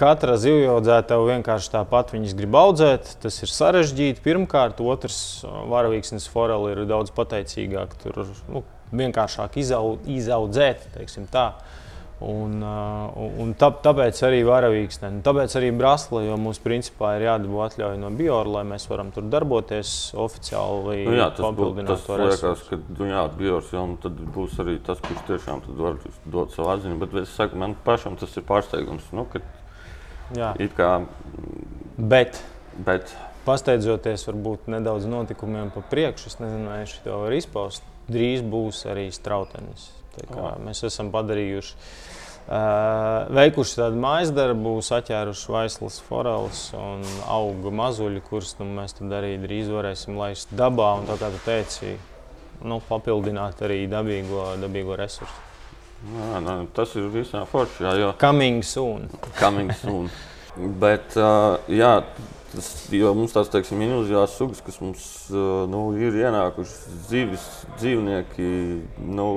[0.00, 3.10] Katra zivjaudzētāja vienkārši tāpat viņas grib audzēt.
[3.20, 4.22] Tas ir sarežģīti.
[4.24, 7.92] Pirmkārt, otrs, varavīksnes foreli ir daudz pateicīgāk.
[8.00, 8.64] Tur nu,
[8.96, 11.50] vienkāršāk izau, izaudzēt, teiksim tā.
[12.22, 17.98] Un, un tā, tāpēc arī varavīksne, tāpēc arī brasla, jo mums principā ir jādabū atļauja
[18.00, 19.90] no Biora, lai mēs varam tur darboties
[20.22, 21.00] oficiāli.
[21.08, 24.78] Nu jā, tas būs tas, kas liekas, ka nu jā, Biors jau tad būs arī
[24.86, 27.00] tas, kurš tiešām var dot savu atziņu.
[27.02, 29.10] Bet es saku, man pašam tas ir pārsteigums.
[29.12, 29.26] Nu,
[30.32, 30.54] Jā.
[30.72, 30.92] Kā,
[31.98, 32.40] bet,
[32.86, 33.12] bet.
[33.44, 37.84] Pasteidzoties varbūt nedaudz notikumiem pa priekšu, es nezinu, vai šī to var izpaust.
[38.08, 39.90] Drīz būs arī strautenis.
[40.64, 48.54] Mēs esam padarījuši, uh, veikuši tādu mājas darbu, saķēruši vaislas foreles un auga mazuļi, kurus
[48.60, 51.96] nu, mēs arī drīz varēsim laist dabā un, tā kā tu teici,
[52.64, 55.50] nu, papildināt arī dabīgo, dabīgo resursu.
[56.04, 57.84] Nā, nā, tas ir visā forši.
[57.86, 58.12] Jā, jo...
[58.20, 59.08] Coming soon.
[59.38, 60.10] Coming soon.
[60.82, 61.94] Bet, uh, jā,
[62.52, 67.46] tas, mums tās teiksim, minūzijās sugas, kas mums uh, nu, ir ienākušas, dzīves,
[67.80, 68.50] dzīvnieki,
[69.16, 69.28] nu,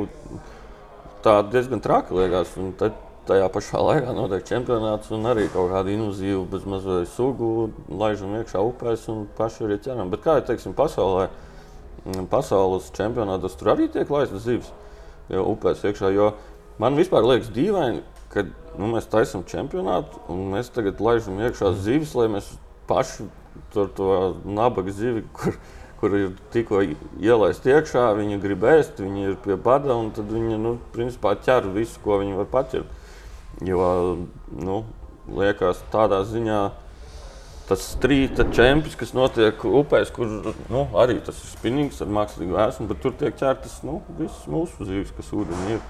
[1.25, 2.55] tā diezgan traki liekas.
[2.61, 7.69] Un tad, tajā pašā laikā notiek čempionāts un arī kaut kāda invazīva, bez mazliet sugu
[7.91, 10.11] laižam iekšā upēs un paši arī ķeram.
[10.13, 11.27] Bet kā jau teiksim, pasaulē,
[12.31, 14.71] pasaules čempionātos tur arī tiek laistas zivis
[15.27, 16.13] upēs iekšā.
[16.15, 16.31] Jo
[16.77, 18.43] Man vispār liekas dīvaini, ka
[18.77, 22.51] nu, mēs taisām čempionātu un mēs tagad laižam iekšā zivis, lai mēs
[22.89, 23.25] paši
[23.73, 24.09] tur to
[24.45, 25.57] nabaga zivi, kur,
[25.99, 26.83] kur ir tikko
[27.21, 31.69] ielaist iekšā, viņi grib ēst, viņi ir pie bada un tad viņi nu, principā ķer
[31.73, 32.93] visu, ko viņi var paķert.
[33.65, 33.87] Jo
[34.53, 34.83] nu,
[35.33, 36.59] liekas tādā ziņā.
[37.67, 40.29] Tas strīta čempions, kas notiek upēs, kur
[40.71, 44.87] nu, arī tas ir spinnings ar mākslīgu ēsmu, bet tur tiek ķertas nu, visas mūsu
[44.87, 45.83] zīves, kas ūdenī ir.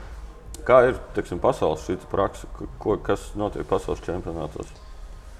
[0.66, 2.50] Kā ir teiksim, pasaules praksa,
[2.82, 4.74] ko, kas notiek pasaules čempionātos?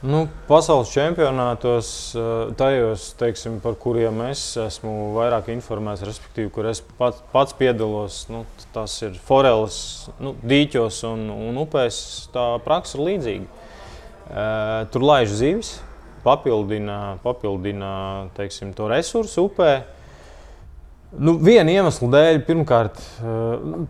[0.06, 6.84] Nu, pasaules čempionātos, eh, tajos, teiksim, par kuriem es esmu vairāk informēts, respektīvi, kur es
[7.00, 8.44] pats, pats piedalos, nu,
[8.76, 9.80] tas ir foreles,
[10.22, 11.98] nu, dīķos un, un upēs.
[12.30, 13.66] Tā praksa ir līdzīga.
[14.28, 15.74] Uh, tur laiž zivis,
[16.22, 17.92] papildina, papildina
[18.38, 19.72] teiksim, to resursu upē.
[21.18, 23.88] Nu, viena iemesla dēļ, pirmkārt, uh,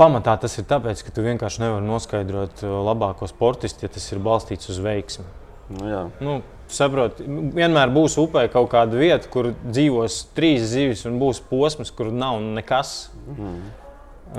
[0.00, 4.22] pamatā tas ir tāpēc, ka tu vienkārši nevari noskaidrot uh, labāko sportistu, ja tas ir
[4.24, 5.26] balstīts uz veiksmi.
[5.70, 6.00] Nu, jā.
[6.24, 6.40] nu,
[6.72, 12.10] saprot, vienmēr būs upē kaut kāda vieta, kur dzīvos trīs zivis un būs posms, kur
[12.14, 13.10] nav nekas.
[13.36, 13.60] Mm.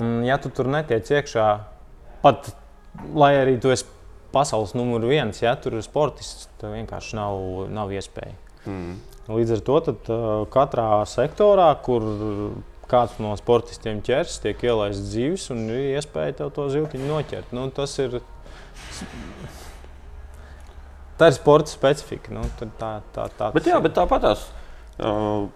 [0.02, 1.48] Un, ja tu tur netiec iekšā,
[2.24, 2.52] pat
[3.16, 3.88] lai arī tu esi
[4.32, 7.40] pasaules numur viens, ja tur ir sportists, tev vienkārši nav,
[7.72, 8.36] nav iespēja.
[8.68, 9.00] Mm.
[9.32, 12.04] Līdz ar to tad, uh, katrā sektorā, kur
[12.92, 17.56] kāds no sportistiem ķers, tiek ielaists dzīves un ir iespēja to ziltiņu noķert.
[17.56, 18.20] Nu, tas ir.
[21.22, 22.34] Tā ir sporta specifika.
[22.34, 24.48] Nu, tā, tā, tā, bet, jā, bet tāpatās.
[25.02, 25.48] Uh,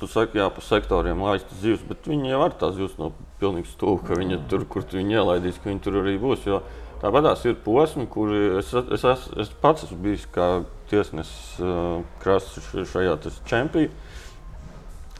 [0.00, 3.70] tu saki, jā, pa sektoriem laistas zivs, bet viņi jau var tās zivs no pilnīgi
[3.70, 6.48] stūra, ka viņi tur, kur tu viņu ielaidīs, ka viņi tur arī būs.
[6.48, 6.62] Jo
[7.02, 10.48] tāpatās ir posmi, kur es, es, es, es pats esmu bijis kā
[10.90, 13.92] tiesnesis uh, krāsas šajā čempionā.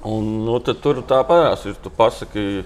[0.05, 1.79] Un, nu, tur tā parādās, ir.
[1.83, 2.65] Tu pasaki,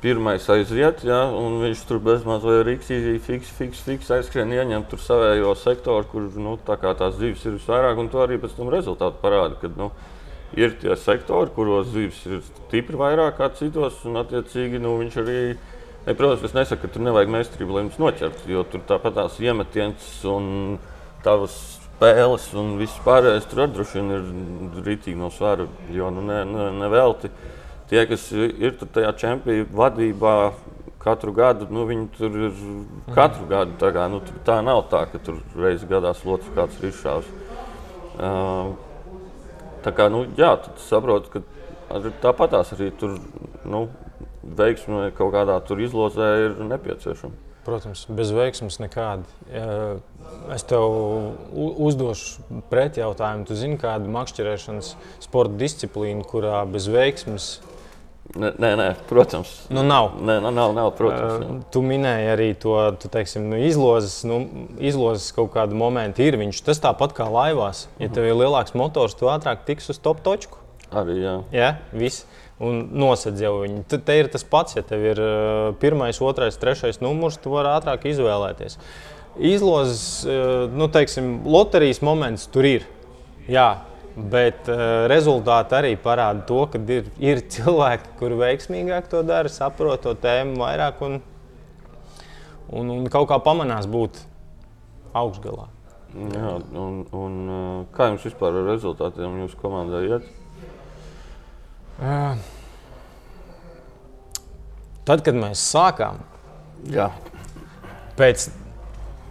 [0.00, 5.00] pirmais aiziet, ja, un viņš tur bezmaz vai rīksīgi, fiks, fiks, fiks aizskrien, ieņem tur
[5.02, 9.22] savējo sektoru, kur nu, tā tās dzīves ir visvairāk, un to arī pēc tam rezultāti
[9.22, 9.56] parāda.
[9.60, 9.90] Kad, nu,
[10.56, 15.40] ir tie sektori, kuros dzīves ir stipri vairāk kā citos, un attiecīgi nu, viņš arī.
[16.06, 19.40] Ne, protams, es nesaku, ka tur nevajag meistarību, lai viņus noķertu, jo tur tāpat tās
[19.42, 20.76] iemetiens un
[21.24, 21.56] tavas
[21.96, 25.66] spēles un viss pārējais tur droši vien ir rītīgi no svara.
[25.92, 27.32] Jo nu, ne, ne, nevelti
[27.90, 30.36] tie, kas ir tajā čempionu vadībā,
[31.02, 32.64] katru gadu, nu, viņi tur ir
[33.14, 33.76] katru gadu.
[33.80, 37.30] Tā, kā, nu, tā nav tā, ka tur reizes gadā slots kāds ir izšāvis.
[38.16, 38.74] Uh,
[39.86, 40.48] Tā kā, nu, jā,
[40.82, 43.20] saprotu, ka tāpatās arī tur
[43.62, 43.84] nu,
[44.42, 47.45] veiksme kaut kādā izlozē ir nepieciešama.
[47.66, 49.26] Protams, bez veiksmes nekāda.
[50.54, 50.84] Es tev
[51.52, 53.46] uzdošu pretjautājumu.
[53.48, 54.92] Tu zini, kāda ir makšķerēšanas
[55.24, 57.56] sporta disciplīna, kurā bez veiksmes
[58.34, 59.50] Nē, nē, protams.
[59.70, 60.16] Nu, nav.
[60.18, 61.44] Nē, nav, nav, nav protams.
[61.44, 64.40] Uh, tu minēji arī to tu, teiksim, nu, izlozes, nu,
[64.82, 66.38] izlozes kaut kādu momentu ir.
[66.40, 67.86] Viņš tas tāpat kā laivās.
[68.02, 70.58] Ja tev ir lielāks motors, tu ātrāk tiks uz top točku.
[70.96, 71.36] Arī jā.
[71.54, 72.26] Jā, viss.
[72.64, 73.82] Un nosedz jau viņu.
[73.90, 77.68] Te, te ir tas pats, ja tev ir uh, pirmais, otrais, trešais numurs, tu vari
[77.74, 78.78] ātrāk izvēlēties.
[79.36, 82.88] Izlozes, uh, nu, teiksim, loterijas moments tur ir.
[83.52, 83.68] Jā,
[84.16, 90.06] Bet uh, rezultāti arī parāda to, ka ir, ir cilvēki, kuri veiksmīgāk to dara, saprot
[90.06, 91.18] to tēmu vairāk un,
[92.72, 94.22] un, un kaut kā pamanās būt
[95.12, 95.68] augšgalā.
[96.32, 97.36] Jā, un, un
[97.92, 100.32] kā jums vispār ar rezultātiem jūsu komandā iet?
[105.06, 106.18] Tad, kad mēs sākām,
[106.92, 107.08] Jā.
[108.18, 108.48] pēc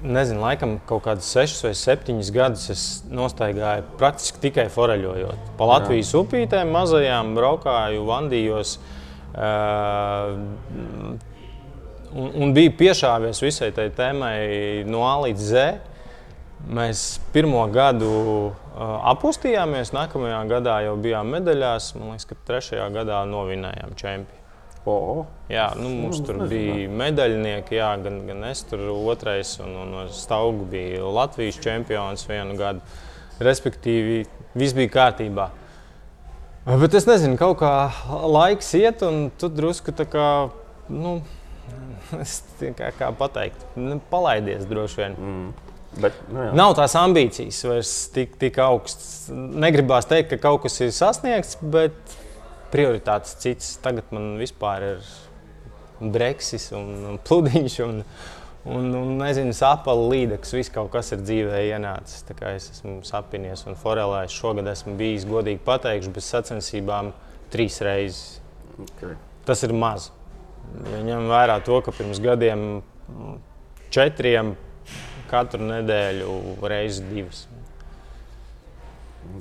[0.05, 5.53] nezinu, laikam kaut kādus sešus vai septiņus gadus es nostaigāju praktiski tikai foreļojot.
[5.59, 6.23] Pa Latvijas Jā.
[6.23, 8.77] upītēm mazajām braukāju, vandījos.
[9.35, 10.31] Uh,
[12.15, 15.65] un, un bija piešāvies visai tai tēmai no A līdz Z.
[16.71, 21.93] Mēs pirmo gadu apustījāmies, nākamajā gadā jau bijām medaļās.
[21.99, 24.41] Man liekas, ka trešajā gadā novinējām čempionu.
[24.85, 25.23] Oh.
[25.49, 30.67] Jā, nu, mums tur bija medaļnieki, jā, gan, gan es tur otrais, un, un Staugu
[30.69, 32.85] bija Latvijas čempions vienu gadu.
[33.41, 34.19] Respektīvi,
[34.53, 35.49] viss bija kārtībā.
[36.65, 37.71] Bet es nezinu, kaut kā
[38.29, 40.29] laiks iet, un tu drusku tā kā,
[40.93, 41.17] nu,
[42.21, 42.37] es
[42.77, 43.65] kā, kā pateikt,
[44.13, 45.17] palaidies droši vien.
[45.17, 45.64] Mm.
[46.01, 46.51] Bet, nu, jā.
[46.57, 49.29] Nav tās ambīcijas vairs tik, tik augstas.
[49.31, 51.95] Negribās teikt, ka kaut kas ir sasniegts, bet
[52.73, 53.75] prioritātes citas.
[53.83, 55.11] Tagad man vispār ir
[55.99, 57.83] breksis un pludiņš.
[57.87, 58.01] Un,
[58.65, 62.23] Un, un nezinu, sapāli līdeks, viss kaut kas ir dzīvē ienācis.
[62.49, 64.37] Es esmu sapinies un forelējis.
[64.39, 67.11] Šogad esmu bijis, godīgi pateikšu, bez sacensībām
[67.53, 68.39] trīs reizes.
[68.87, 69.13] Okay.
[69.45, 70.09] Tas ir maz.
[70.81, 72.65] Ņem vērā to, ka pirms gadiem
[73.93, 74.55] četriem
[75.29, 77.45] katru nedēļu reizes divas.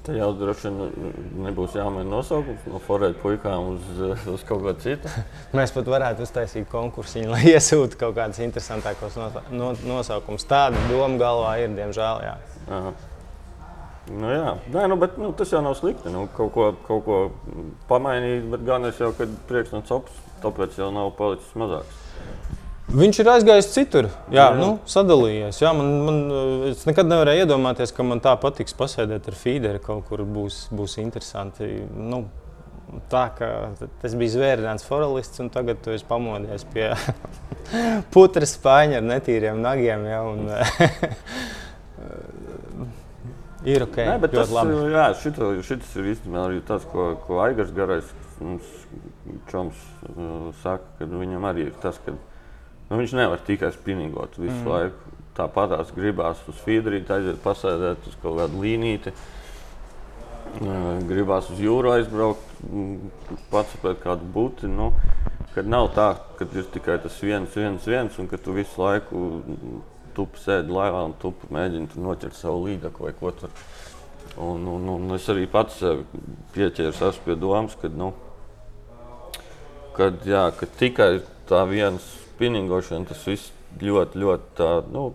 [0.05, 3.89] Tad jau droši vien nebūs jāmaina nosaukums no forēļa puikām uz,
[4.33, 5.11] uz kaut ko citu.
[5.57, 9.19] Mēs pat varētu uztaisīt konkursu, lai iesūta kaut kādas interesantākas
[9.53, 10.47] nosaukumus.
[10.49, 12.25] Tāda doma galvā ir, diemžēl.
[12.25, 12.39] Jā.
[12.69, 12.95] Aha.
[14.05, 16.13] Nu, jā, Nē, nu, bet, nu, tas jau nav slikti.
[16.13, 17.21] Nu, kaut, ko, kaut ko
[17.89, 22.03] pamainīt, bet gan es jau, kad priekšnots, tāpēc jau nav palicis mazāks.
[22.93, 24.49] Viņš ir aizgājis citur, jā, jā.
[24.59, 25.57] Nu, sadalījies.
[25.63, 26.17] Jā, man, man,
[26.69, 30.99] es nekad nevarēju iedomāties, ka man tā patiks pasēdēt ar feederu, kaut kur būs, būs
[31.01, 31.65] interesanti.
[31.97, 32.27] Nu,
[33.11, 33.49] tā kā
[34.03, 36.87] tas bija zvērnāts forelists, un tagad tu esi pamodies pie
[38.15, 40.01] putra spāņa ar netīriem nagiem.
[40.11, 40.41] Ja, un,
[43.75, 43.99] ir ok.
[44.03, 44.73] Nē, bet tas, labi.
[44.93, 48.09] jā, šito, šitas ir īstenībā arī tas, ko, ko Aigars Garais
[48.45, 48.67] mums
[49.51, 49.79] čoms
[50.13, 52.11] uh, saka, ka viņam arī ir tas, ka
[52.89, 54.69] Nu, viņš nevar tikai spinīgot visu mm.
[54.69, 55.13] laiku.
[55.35, 59.11] Tāpat tās gribās uz feederīti aiziet, pasēdēt uz kaut kādu līnīti.
[61.09, 62.53] Gribās uz jūru aizbraukt,
[63.51, 64.71] pacelt kādu būti.
[64.71, 64.93] Nu,
[65.57, 69.25] kad nav tā, ka ir tikai tas viens, viens, viens, un ka tu visu laiku
[70.15, 73.55] tupu sēdi laivā un tupu mēģini noķert savu līdzekli vai ko tur.
[74.41, 75.83] Un, un, un es arī pats
[76.55, 78.13] pieķēros pie domas, ka, nu,
[79.99, 81.11] kad, jā, ka tikai
[81.51, 85.09] tā viens spinningošana, tas viss ļoti, ļoti tā, nu,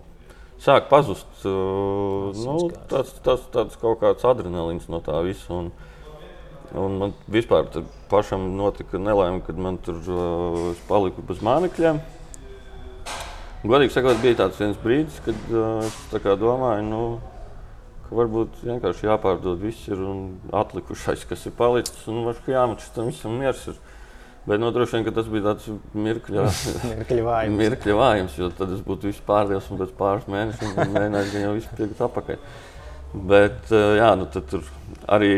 [0.64, 1.28] sāk pazust.
[1.44, 2.58] Nu,
[2.92, 5.48] tas, tas, tas kaut kāds adrenalīns no tā visa.
[5.56, 5.72] Un,
[6.78, 7.68] un man vispār
[8.12, 12.02] pašam notika nelaime, kad man tur uh, paliku bez mānekļiem.
[13.60, 17.02] Godīgi sakot, bija tāds viens brīdis, kad uh, es domāju, nu,
[18.08, 20.22] ka varbūt vienkārši jāpārdod viss ir un
[20.56, 22.06] atlikušais, kas ir palicis.
[22.12, 23.68] Un varbūt jāmačas tam visam miers.
[23.72, 23.80] Ir.
[24.48, 26.48] Bet nu, droši vien tas bija tāds mirkļa,
[26.94, 27.60] Mirkļa vājums.
[27.60, 31.78] mirkļa vājums, jo tad es būtu pārdevis un pēc pāris mēnešiem mēģinājis gan jau visu
[31.78, 32.42] pirkt atpakaļ.
[33.10, 34.66] Bet eh, jā, nu, tur
[35.10, 35.30] arī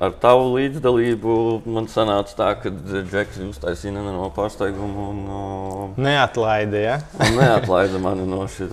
[0.00, 1.34] ar tavu līdzdalību
[1.68, 6.96] man sanāca tā, ka Džeks uztaisīja no pārsteiguma un, uh, Neatlaida, ja?
[7.36, 8.70] neatlaida mani no šī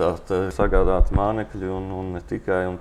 [0.55, 2.63] sagādāta mānekļa un, un ne tikai.
[2.71, 2.79] Un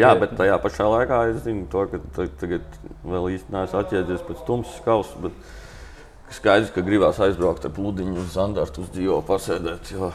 [0.00, 4.24] jā, bet tajā pašā laikā es zinu, to, ka ta- tagad vēl īsti neesmu atjēdzies
[4.28, 5.18] pēc tumsas kausa.
[5.26, 9.92] Bet skaidrs, ka gribās aizbraukt ar plūdiņu uz Zandartu, uz dzīvo pasēdēt.
[9.94, 10.12] Jo,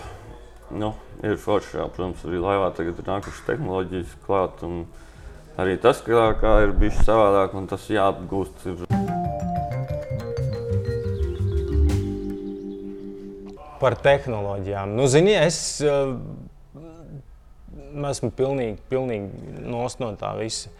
[0.72, 4.65] nu, ir forši, jā, protams, arī laivā tagad ir nākušas tehnoloģijas klāt.
[4.68, 4.84] un
[5.60, 8.62] Arī tas, kā, kā ir bijis savādāk, un tas jāapgūst.
[8.70, 8.86] Ir
[13.80, 14.94] Par tehnoloģijām.
[14.96, 16.13] Nu, zini, es uh,
[18.10, 20.71] esmu pilnīgi, pilnīgi nost no tā visa.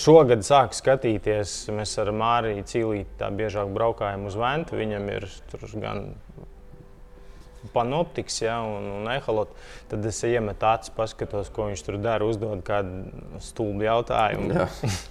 [0.00, 4.78] Šogad sāku skatīties, mēs ar Māriju Cīlīti tā biežāk braukājam uz Ventu.
[4.78, 6.06] Viņam ir tur gan
[7.74, 9.52] panoptiks, ja, un, un eholot.
[9.90, 13.04] Tad es iemetu acis, paskatos, ko viņš tur dara, uzdod kādu
[13.44, 14.66] stulbu jautājumu.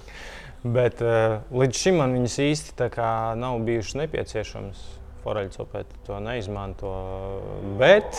[0.78, 2.90] Bet uh, līdz šim man viņas īsti
[3.38, 4.86] nav bijušas nepieciešamas.
[5.26, 6.92] Foreļcopēt to neizmanto.
[7.82, 8.18] Bet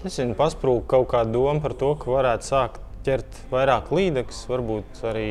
[0.00, 5.02] es nezinu, pasprūku kaut kādu domu par to, ka varētu sākt ķert vairāk līdzekļus, varbūt
[5.10, 5.28] arī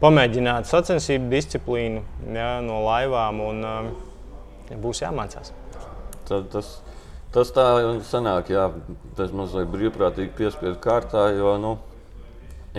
[0.00, 2.00] pamēģināt sacensību disciplīnu
[2.32, 3.90] ja, no laivām un um,
[4.80, 5.52] būs jāmācās.
[6.28, 6.70] Tad tas,
[7.36, 7.66] tas tā
[8.08, 8.70] sanāk, jā,
[9.18, 11.76] tas mazliet brīvprātīgi piespiedu kārtā, jo, nu,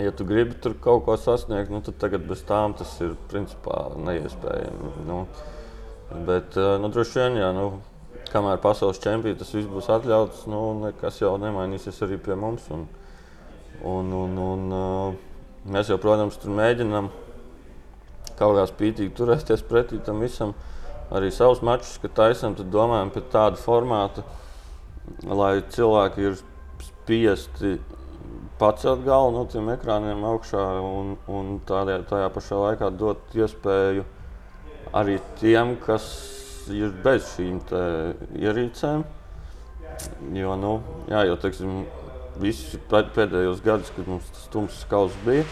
[0.02, 3.86] ja tu gribi tur kaut ko sasniegt, nu, tad tagad bez tām tas ir principā
[4.02, 4.96] neiespējami.
[5.06, 5.26] Nu,
[6.26, 7.70] bet, eh, nu, droši vien, jā, nu,
[8.36, 12.68] kamēr pasaules čempions tas viss būs atļauts, nu, nekas jau nemainīsies arī pie mums.
[12.74, 12.86] Un,
[13.82, 15.20] un, un, un,
[15.72, 17.10] mēs jau, protams, tur mēģinām
[18.36, 20.54] kaut kā spītīgi turēties pretī tam visam.
[21.14, 24.24] Arī savus mačus, kad taisām, tad domājam par tādu formātu,
[25.30, 26.40] lai cilvēki ir
[26.82, 27.76] spiesti
[28.58, 34.02] pacelt galvu no tiem ekrāniem augšā un, un tādā, tajā pašā laikā dot iespēju
[34.96, 36.08] arī tiem, kas
[36.74, 37.60] ir bez šīm
[38.40, 39.04] ierīcēm.
[40.36, 40.72] Jo, nu,
[41.08, 41.84] jā, jau teiksim,
[42.90, 45.44] pēd- pēdējos gados, kad mums tas tumšs kauss bija,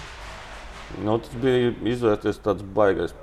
[1.05, 3.15] nu, tas bija izvērties tāds baigais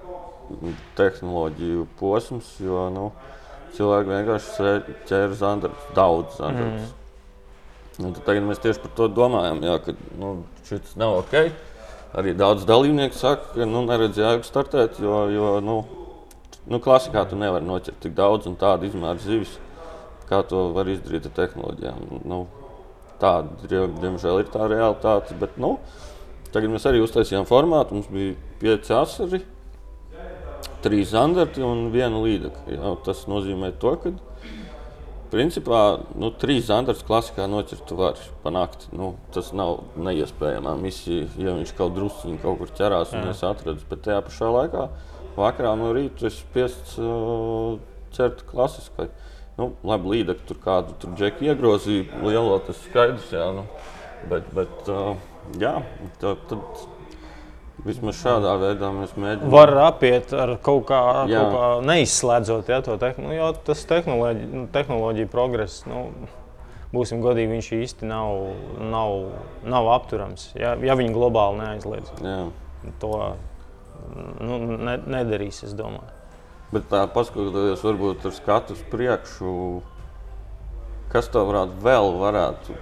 [0.97, 3.11] tehnoloģiju posms, jo nu,
[3.77, 4.73] cilvēki vienkārši
[5.09, 6.89] ķēra zandarus, daudz zandarus.
[6.89, 6.97] Mm.
[8.01, 10.33] Nu, tad mēs tieši par to domājam, jā, ka nu,
[10.67, 11.51] šis nav ok.
[12.17, 15.77] Arī daudz dalībnieku saka, ka nu, neredz jēgu startēt, jo, jo nu,
[16.67, 19.57] nu, klasikā tu nevari noķert tik daudz un tādu izmēru zivis,
[20.29, 22.21] kā to var izdarīt ar tehnoloģijām.
[22.25, 22.47] Nu,
[23.19, 25.37] tāda, die- diemžēl, ir tā realitāte.
[25.39, 25.77] Bet, nu,
[26.51, 27.91] tagad mēs arī uztaisījām formātu.
[27.91, 29.41] Mums bija pieci asari,
[30.81, 32.97] trīs zandarti un viena līdeka.
[33.05, 34.13] Tas nozīmē to, ka
[35.31, 38.89] Principā nu, trīs zandarus klasikā noķert tu vari panākt.
[38.91, 43.79] Nu, tas nav neiespējama misija, ja viņš kaut druskuļi kaut kur ķerās un es atradu.
[43.87, 44.89] Bet tajā pašā laikā
[45.41, 47.75] vakarā no rīta es spiests uh,
[48.15, 49.09] ķert klasiskai.
[49.59, 53.27] Nu, labi, līdekļi tur kādu tur džeku iegrozīja, lielo tas skaidrs.
[53.35, 53.67] Jā, nu.
[54.31, 55.15] Bet, bet uh,
[55.61, 55.75] jā,
[56.21, 56.83] tā, tad
[57.85, 59.53] vismaz šādā veidā mēs mēģinām.
[59.53, 61.41] Var apiet ar kaut kā, Jā.
[61.41, 65.83] kaut kā neizslēdzot ja, to tehnoloģiju, jo tas tehnoloģi, nu, tehnoloģija progress.
[65.89, 66.05] Nu,
[66.91, 68.33] Būsim godīgi, viņš īsti nav,
[68.83, 69.13] nav,
[69.63, 70.49] nav apturams.
[70.59, 72.41] Ja, ja viņi globāli neaizliedz Jā.
[72.99, 73.11] to,
[74.41, 76.09] nu, ne, nedarīs, es domāju.
[76.71, 79.53] Bet tā paskatoties, varbūt ar skatu uz priekšu,
[81.11, 82.77] kas to varētu vēl varētu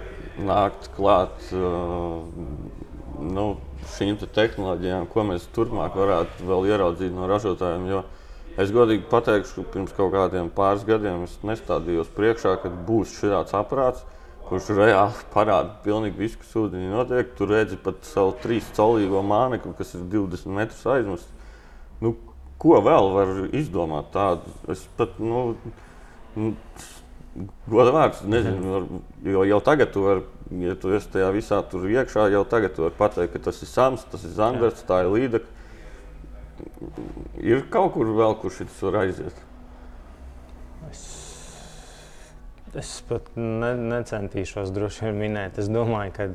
[0.46, 2.22] nākt klāt uh,
[3.20, 3.46] nu,
[3.96, 7.88] šīm te tehnoloģijām, ko mēs turpmāk varētu vēl ieraudzīt no ražotājiem.
[7.90, 8.04] Jo
[8.60, 13.56] es godīgi pateikšu, ka pirms kaut kādiem pāris gadiem es nestādījos priekšā, kad būs šāds
[13.56, 14.06] aparāts.
[14.50, 17.28] Kurš reāli parāda pilnīgi visu, kas ūdenī notiek.
[17.38, 21.28] Tur redzi pat savu trīs colīgo mānekli, kas ir 20 metrus aizmest.
[22.02, 22.16] Nu,
[22.58, 24.50] ko vēl var izdomāt tādu?
[24.72, 25.52] Es pat, nu,
[26.34, 26.50] nu,
[27.70, 28.88] goda vārds, nezinu, var,
[29.36, 30.24] jo jau tagad tu vari,
[30.64, 33.70] ja tu esi tajā visā tur iekšā, jau tagad tu vari pateikt, ka tas ir
[33.70, 35.58] Sams, tas ir Zanders, tā ir Līdeka.
[37.40, 39.46] Ir kaut kur vēl, kur šis var aiziet.
[42.78, 45.58] Es pat ne, necentīšos droši vien minēt.
[45.58, 46.28] Es domāju, ka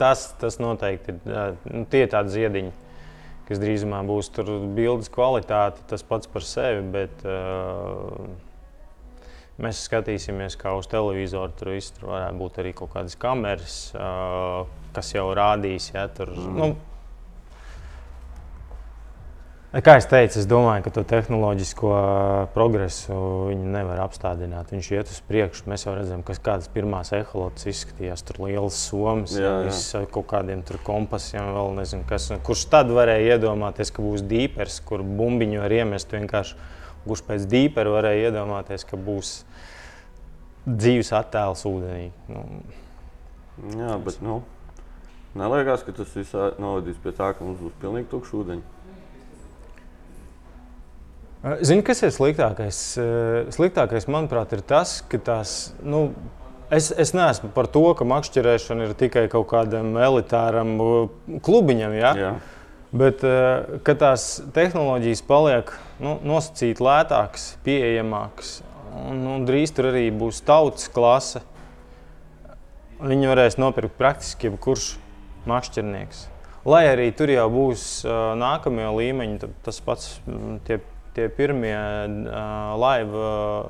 [0.00, 2.72] tas, tas noteikti ir nu, tie tādi ziediņi,
[3.48, 6.86] kas drīzumā būs tur bildes kvalitāte, tas pats par sevi.
[6.94, 8.24] Bet, uh,
[9.60, 11.52] mēs skatīsimies, kā uz televizoru.
[11.58, 14.64] Tur viss tur varētu būt arī kaut kādas kameras, uh,
[14.96, 15.90] kas jau rādīs.
[15.92, 16.56] Ja, tur, mm.
[16.56, 16.70] nu,
[19.72, 21.90] Kā es teicu, es domāju, ka to tehnoloģisko
[22.52, 23.14] progresu
[23.48, 24.68] viņi nevar apstādināt.
[24.68, 25.64] Viņš iet uz priekšu.
[25.72, 28.20] Mēs jau redzam, kas kādas pirmās eholotas izskatījās.
[28.28, 32.28] Tur lielas somas, ar kaut kādiem kompasiem, vēl nezinu, kas.
[32.44, 36.60] Kurš tad varēja iedomāties, ka būs dīpers, kur bumbiņu var iemest vienkārši.
[37.06, 39.32] Kurš pēc dīpera varēja iedomāties, ka būs
[40.68, 42.10] dzīves attēls ūdenī.
[42.28, 42.44] Nu.
[43.80, 44.42] Jā, bet nu,
[45.32, 48.71] neliekas, ka tas viss novadīs pie tā, ka mums būs pilnīgi tukšs ūdeņi.
[51.42, 52.78] Zini, kas ir sliktākais?
[53.54, 55.72] Sliktākais, manuprāt, ir tas, ka tās.
[55.82, 56.10] Nu,
[56.72, 60.70] Es, es neesmu par to, ka makšķerēšana ir tikai kaut kādam elitāram
[61.44, 61.92] klubiņam.
[61.98, 62.12] Ja?
[62.16, 62.30] Jā.
[62.96, 63.20] Bet
[63.84, 65.68] ka tās tehnoloģijas paliek
[66.00, 68.54] nu, nosacīti lētākas, pieejamākas,
[69.02, 71.44] un, un drīz tur arī būs tautas klase.
[73.02, 74.94] Viņi varēs nopirkt praktiski jebkurš
[75.52, 76.26] makšķernieks.
[76.68, 80.14] Lai arī tur jau būs uh, nākamie līmeņi, tas pats
[80.68, 80.80] tie
[81.16, 83.24] tie pirmie uh, live,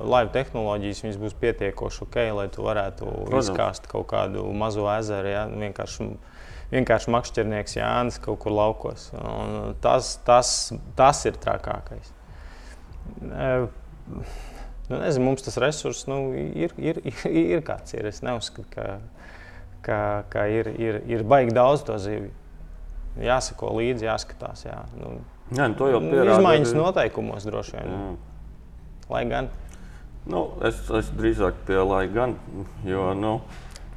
[0.07, 3.49] live tehnoloģijas būs pietiekoši ok, lai tu varētu Protams.
[3.49, 5.31] izkāst kaut kādu mazu ezeru.
[5.33, 5.43] Ja?
[5.51, 6.07] Vienkārši,
[6.73, 9.09] vienkārši makšķernieks Jānis kaut kur laukos.
[9.19, 12.13] Un tas, tas, tas ir trakākais.
[13.23, 13.67] Uh,
[14.87, 17.27] nu, nezinu, mums tas resurss nu, ir, ir, ir,
[17.57, 18.07] ir kāds ir.
[18.07, 18.87] Es neuzskatu, ka,
[19.83, 19.99] ka,
[20.31, 22.31] ka ir, ir, ir baigi daudz to zivju.
[23.21, 24.63] Jāsako līdzi, jāskatās.
[24.65, 24.79] Jā.
[24.97, 25.19] Nu,
[25.53, 26.37] Jā, nu to jau pierādīja.
[26.39, 27.91] Izmaiņas noteikumos droši vien.
[27.93, 28.07] Jā.
[29.13, 29.51] Lai gan.
[30.29, 32.37] Nu, es, es drīzāk pie lai gan.
[32.87, 33.37] Jo, nu,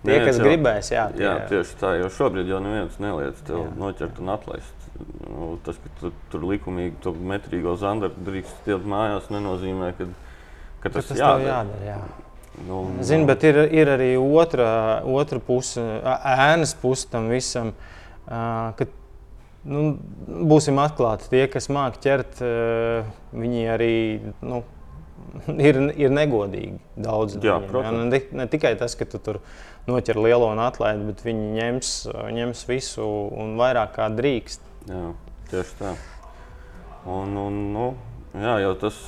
[0.06, 1.92] Tie, kas jau, gribēs, jā, tie, jā, tieši tā.
[2.00, 3.70] Jo šobrīd jau neviens neliedz tev jā.
[3.80, 4.84] noķert un atlaist.
[5.26, 10.06] Nu, tas, ka tu tur likumīgi to metrīgo zandartu drīkst stiet mājās, nenozīmē, ka,
[10.84, 11.48] ka tas, tas jādara.
[11.50, 11.98] jādara jā.
[12.66, 14.68] Nu, Zini, bet ir, ir arī otra,
[15.04, 15.82] otra puse,
[16.16, 17.74] ēnas puse tam visam.
[18.26, 18.72] Uh,
[19.66, 19.82] nu,
[20.48, 21.28] būsim atklāti.
[21.32, 23.94] Tie, kas māca ķert, eh, viņi arī
[24.46, 24.62] nu,
[25.68, 26.78] ir, ir negodīgi.
[26.96, 27.94] Daudz Jā, viņiem, ja?
[28.12, 29.40] ne, ne tikai tas, ka tu tur
[29.90, 31.92] noķer lielo un atlaidi, bet viņi ņems,
[32.38, 33.06] ņems visu
[33.36, 34.64] un vairāk kā drīkst.
[34.90, 35.04] Jā,
[35.52, 35.94] tieši tā.
[37.06, 37.90] Un, un, nu,
[38.34, 38.98] jā, jau tas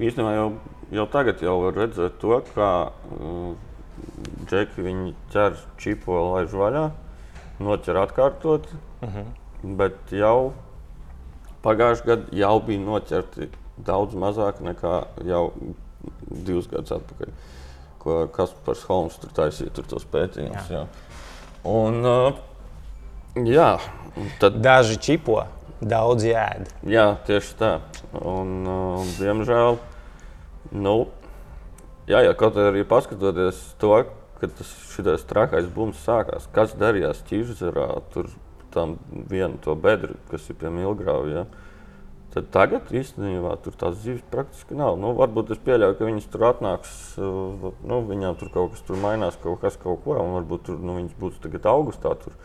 [0.00, 0.48] īstenībā jau,
[0.96, 3.52] jau tagad jau var redzēt to, kā uh,
[4.48, 6.88] džeki viņi ķer čipo laiž vaļā,
[7.62, 8.72] noķer atkārtot.
[8.72, 9.20] Uh mhm.
[9.20, 10.52] -huh bet jau
[11.62, 13.48] pagājušajā gadā jau bija noķerti
[13.86, 14.94] daudz mazāk nekā
[15.26, 15.44] jau
[16.30, 17.32] divus gadus atpakaļ.
[18.02, 20.70] Ko Kaspars Holmes tur taisīja, tur tos pētījumus.
[20.72, 20.82] Jā.
[20.82, 21.10] Jā.
[21.70, 22.40] Un, uh,
[23.46, 23.76] jā,
[24.42, 24.58] tad...
[24.64, 25.44] Daži čipo,
[25.78, 26.66] daudz jēd.
[26.90, 27.76] Jā, tieši tā.
[28.18, 29.78] Un, uh, diemžēl,
[30.74, 30.96] nu,
[32.10, 33.94] jā, ja kaut arī paskatoties to,
[34.42, 38.32] ka tas šitais trakais bums sākās, kas darījās Ķīžzerā, tur
[38.74, 38.96] tam
[39.30, 41.28] vienu to bedru, kas ir pie Milgrāva.
[41.30, 41.44] Ja?
[42.32, 44.94] Tad tagad īstenībā tur tās zivis praktiski nav.
[45.00, 48.96] Nu, varbūt es pieļauju, ka viņas tur atnāks, uh, nu, viņām tur kaut kas tur
[49.02, 52.14] mainās, kaut kas kaut ko, un varbūt tur, nu, viņas būs tagad augustā.
[52.22, 52.38] Tur.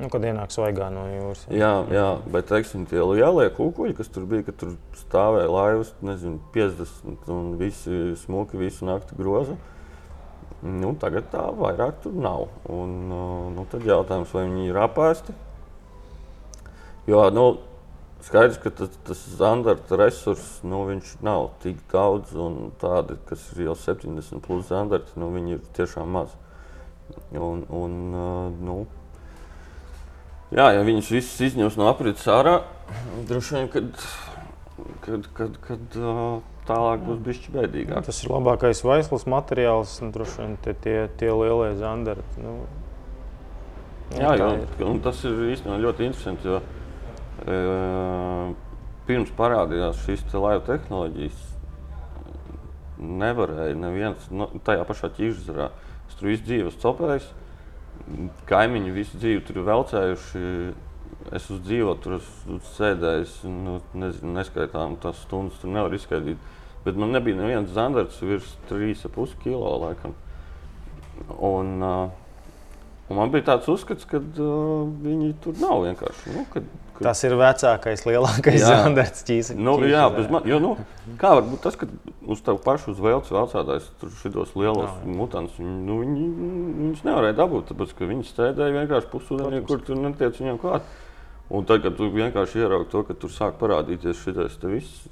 [0.00, 1.44] Nu, kad ienāks vaigā no jūras.
[1.54, 6.40] Jā, jā, bet teiksim, tie lielie kukuļi, kas tur bija, kad tur stāvēja laivas, nezinu,
[6.56, 9.54] 50 un visi smuki visu nakti groza.
[10.66, 12.48] Nu, tagad tā vairāk tur nav.
[12.66, 15.36] Un, uh, nu, tad jautājums, vai viņi ir apēsti
[17.10, 17.46] Jo nu,
[18.22, 20.84] skaidrs, ka tas, tas standarta resurss nu,
[21.26, 26.14] nav tik daudz, un tādi, kas ir jau 70 plus standarti, nu, viņi ir tiešām
[26.14, 26.36] maz.
[27.34, 27.96] Un, un,
[28.62, 28.76] nu,
[30.54, 32.60] jā, ja viņus visus izņems no aprits ārā,
[33.26, 34.06] droši vien, kad,
[35.06, 36.00] kad, kad, kad
[36.70, 38.04] tālāk būs bijis bēdīgāk.
[38.06, 42.44] Tas ir labākais vaislas materiāls, un droši vien tie, tie, tie lielie zandarti.
[42.44, 42.60] Nu,
[44.14, 44.52] jā, jā,
[45.02, 46.52] tas ir īstenībā ļoti interesanti.
[46.52, 46.60] Jo,
[49.08, 51.40] pirms parādījās šīs laivu tehnoloģijas,
[53.00, 55.70] nevarēja neviens no, tajā pašā ķīžzarā.
[56.10, 57.28] Es tur visu dzīvi esmu copējis,
[58.50, 60.46] kaimiņi visu dzīvi tur velcējuši.
[61.36, 62.16] Es uz dzīvo tur
[62.74, 66.40] sēdējis, nu, nezinu, neskaitām tās stundas, tur nevar izskaidrot.
[66.84, 70.14] Bet man nebija neviens zandarts virs 3,5 kg laikam.
[71.36, 72.29] Un, uh,
[73.10, 76.36] un man bija tāds uzskats, ka uh, viņi tur nav vienkārši.
[76.36, 76.68] Nu, kad,
[77.00, 77.06] Kur...
[77.08, 79.56] Tas ir vecākais, lielākais zandarts ķīsīs.
[79.56, 80.72] Nu, jā, man, jo, nu,
[81.20, 81.86] kā var būt tas, ka
[82.28, 86.26] uz tevi pašu uz vēlces vēlcētājs tur šitos lielos no, mutantus, viņi, nu, viņi,
[86.82, 90.92] viņus nevarēja dabūt, tāpēc, ka viņi stēdēja vienkārši pusūdenī, kur tur netiec viņiem klāt.
[91.48, 95.08] Un tad, kad tu vienkārši ieraugi to, ka tur sāk parādīties šitais te viss,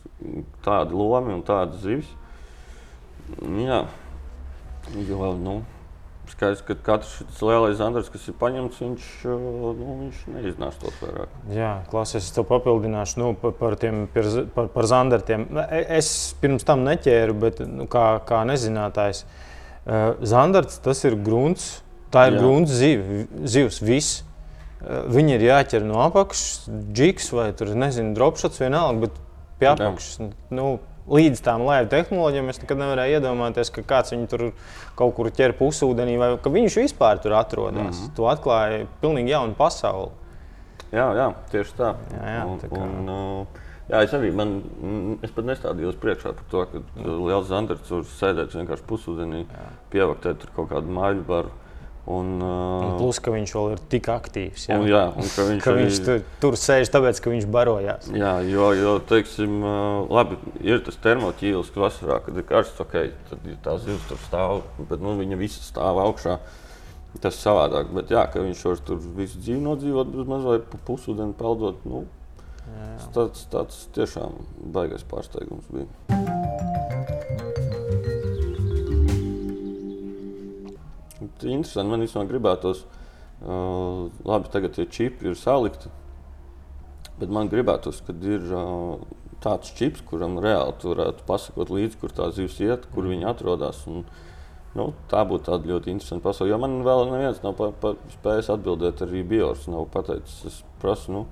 [0.69, 2.13] tādi lomi un tādas zivis,
[3.65, 3.81] jā,
[5.09, 5.57] jo, nu,
[6.33, 9.73] Skaidrs, ka katrs šis lielais Andris, kas ir paņemts, viņš, nu,
[10.05, 11.35] viņš neiznās to vairāk.
[11.55, 15.47] Jā, klases, es to papildināšu nu, par, par tiem par, par, zandartiem.
[15.65, 16.11] E, es
[16.43, 19.25] pirms tam neķēru, bet nu, kā, kā nezinātājs,
[20.29, 21.79] zandarts tas ir grunts,
[22.15, 22.43] tā ir Jā.
[22.45, 23.07] grunts ziv,
[23.49, 24.25] zivs, viss.
[24.79, 29.17] Viņi ir jāķer no apakšas, džiks vai tur, nezinu, dropšots vienalga, bet
[29.59, 30.21] pie apakšas.
[30.55, 30.77] Nu,
[31.09, 34.45] līdz tām lēju tehnoloģijām es nekad nevarēju iedomāties, ka kāds viņu tur
[34.99, 37.79] kaut kur ķer pusūdenī, vai ka viņš vispār tur atrodas.
[37.81, 38.15] Mm -hmm.
[38.17, 40.11] Tu atklāji pilnīgi jaunu pasauli.
[40.93, 41.95] Jā, jā tieši tā.
[42.13, 42.83] Jā, jā, un, tā kā...
[42.83, 43.47] un, uh,
[43.89, 44.63] jā, es arī man,
[45.23, 47.27] es pat nestādījos priekšā par to, ka mm.
[47.29, 49.45] liels zandars tur sēdēt vienkārši pusūdenī,
[49.91, 51.51] pievaktēt kaut kādu māļu baru.
[52.09, 54.63] Un, uh, un plus, ka viņš vēl ir tik aktīvs.
[54.71, 56.05] Jā, un, jā un ka viņš, ka viņš arī...
[56.07, 58.09] tur, tur sēž, tāpēc, ka viņš barojās.
[58.17, 62.97] Jā, jo, jo teiksim, uh, labi, ir tas termoķīlis, kas vasarā, kad ir karsts, ok,
[63.29, 66.39] tad ir tā zivs tur stāv, bet nu, viņa visa stāv augšā.
[67.19, 71.37] Tas ir savādāk, bet jā, ka viņš var tur visu dzīvi nodzīvot, bez mazliet pusūdeni
[71.37, 71.85] peldot.
[71.89, 72.07] Nu,
[72.65, 73.09] jā, jā.
[73.17, 74.41] Tas tāds tiešām
[74.77, 75.89] baigais pārsteigums bija.
[81.21, 81.91] Interesanti.
[81.91, 82.85] Man īstenībā gribētos,
[83.43, 85.91] uh, labi, tagad tie čipi ir salikti,
[87.19, 89.03] bet man gribētos, kad ir uh,
[89.43, 93.85] tāds čips, kuram reāli varētu pasakot līdzi, kur tā zivs iet, kur viņa atrodas.
[93.91, 94.05] Un,
[94.79, 96.53] nu, tā būtu tāda ļoti interesanta pasaule.
[96.53, 100.43] Jo man vēl neviens nav pa, pa, spējis atbildēt, arī Biors nav pateicis.
[100.51, 101.25] Es prasu, nu,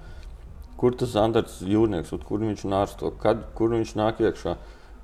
[0.81, 4.57] kur tas Andrēs jūrnieks, kur viņš nārsto, kad, kur viņš nāk iekšā.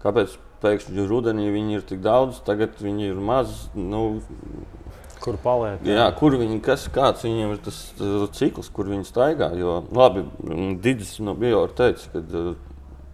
[0.03, 3.69] Kāpēc pēkšņi rudenī viņi ir tik daudz, tagad viņi ir maz?
[3.75, 4.23] Nu,
[5.23, 5.79] Kur paliek?
[5.87, 7.77] Jā, jā kur viņi, kas, kāds viņiem ir tas,
[8.35, 9.53] cikls, kur viņi staigā.
[9.55, 10.25] Jo, labi,
[10.83, 12.49] Digis no Biora teica, ka uh,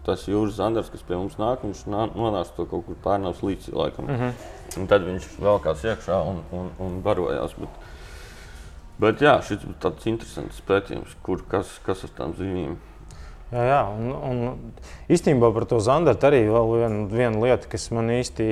[0.09, 4.09] tas jūras zandars, kas pie mums nāk, viņš nonāca to kaut kur pārnāvs līdzi laikam.
[4.09, 4.81] Mm -hmm.
[4.81, 7.55] Un tad viņš vēl kāds iekšā un, un, un barojās.
[7.59, 7.69] Bet,
[9.05, 12.77] bet jā, šis ir tāds interesants pētījums, kur kas, kas ar tām zivīm.
[13.49, 18.13] Jā, jā, un, un īstenībā par to zandartu arī vēl viena, viena lieta, kas man
[18.13, 18.49] īsti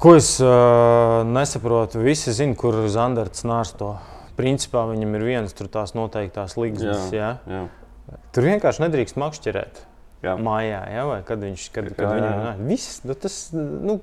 [0.00, 2.00] Ko es uh, nesaprotu?
[2.02, 3.92] Visi zina, kur Zandarts nārsto.
[4.34, 7.12] Principā viņam ir viens tur tās noteiktās līgas.
[7.14, 7.60] Jā, jā.
[7.60, 8.16] jā.
[8.34, 9.84] Tur vienkārši nedrīkst makšķerēt.
[10.24, 10.34] Jā.
[10.40, 11.04] Mājā, ja?
[11.06, 12.96] vai kad viņš kad, kad jā, viņam ir viss.
[13.06, 14.00] Nu, tas, nu,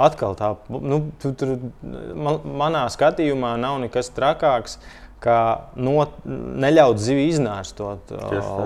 [0.00, 4.78] atkal tā, nu, tu, tur, man, manā skatījumā nav nekas trakāks
[5.20, 5.36] ka
[5.76, 8.12] not, neļaut zivi iznērstot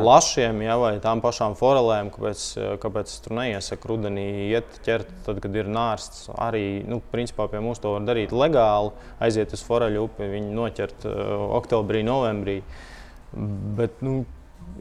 [0.04, 2.44] lašiem ja, vai tām pašām forelēm, kāpēc,
[2.82, 6.28] kāpēc es tur neiesaku rudenī iet ķert, tad, kad ir nārsts.
[6.38, 8.94] Arī, nu, principā pie mums to var darīt legāli,
[9.24, 12.60] aiziet uz foreļu upi, viņu noķert uh, oktobrī, novembrī.
[13.34, 14.22] Bet, nu,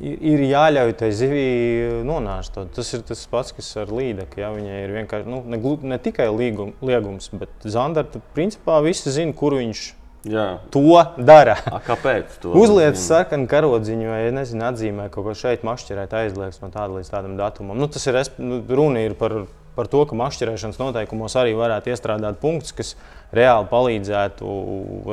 [0.04, 2.62] ir jāļauj tai zivij nonākt.
[2.76, 4.46] Tas ir tas pats, kas ar līdekli.
[4.46, 4.54] Ja?
[4.54, 5.60] Viņai ir vienkārši nu, ne,
[5.90, 10.46] ne tikai līgum, liegums, bet zandarta principā visi zina, kur viņš ir Jā.
[10.72, 11.58] To dara.
[11.68, 12.38] A, kāpēc?
[12.48, 17.36] Uzliek sarkanu karodziņu, vai nezinu, atzīmē kaut ko šeit, mašķirēt aizliegs no tāda līdz tādam
[17.40, 17.76] datumam.
[17.76, 19.42] Nu, tas ir nu, runa ir par,
[19.76, 22.94] par to, ka mašķirēšanas noteikumos arī varētu iestrādāt punktus, kas
[23.36, 24.54] reāli palīdzētu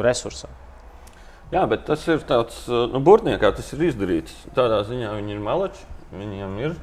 [0.06, 0.54] resursam.
[1.50, 4.36] Jā, bet tas ir tāds, nu, burtniekā tas ir izdarīts.
[4.54, 5.82] Tādā ziņā viņi ir maleči,
[6.14, 6.78] viņiem ir,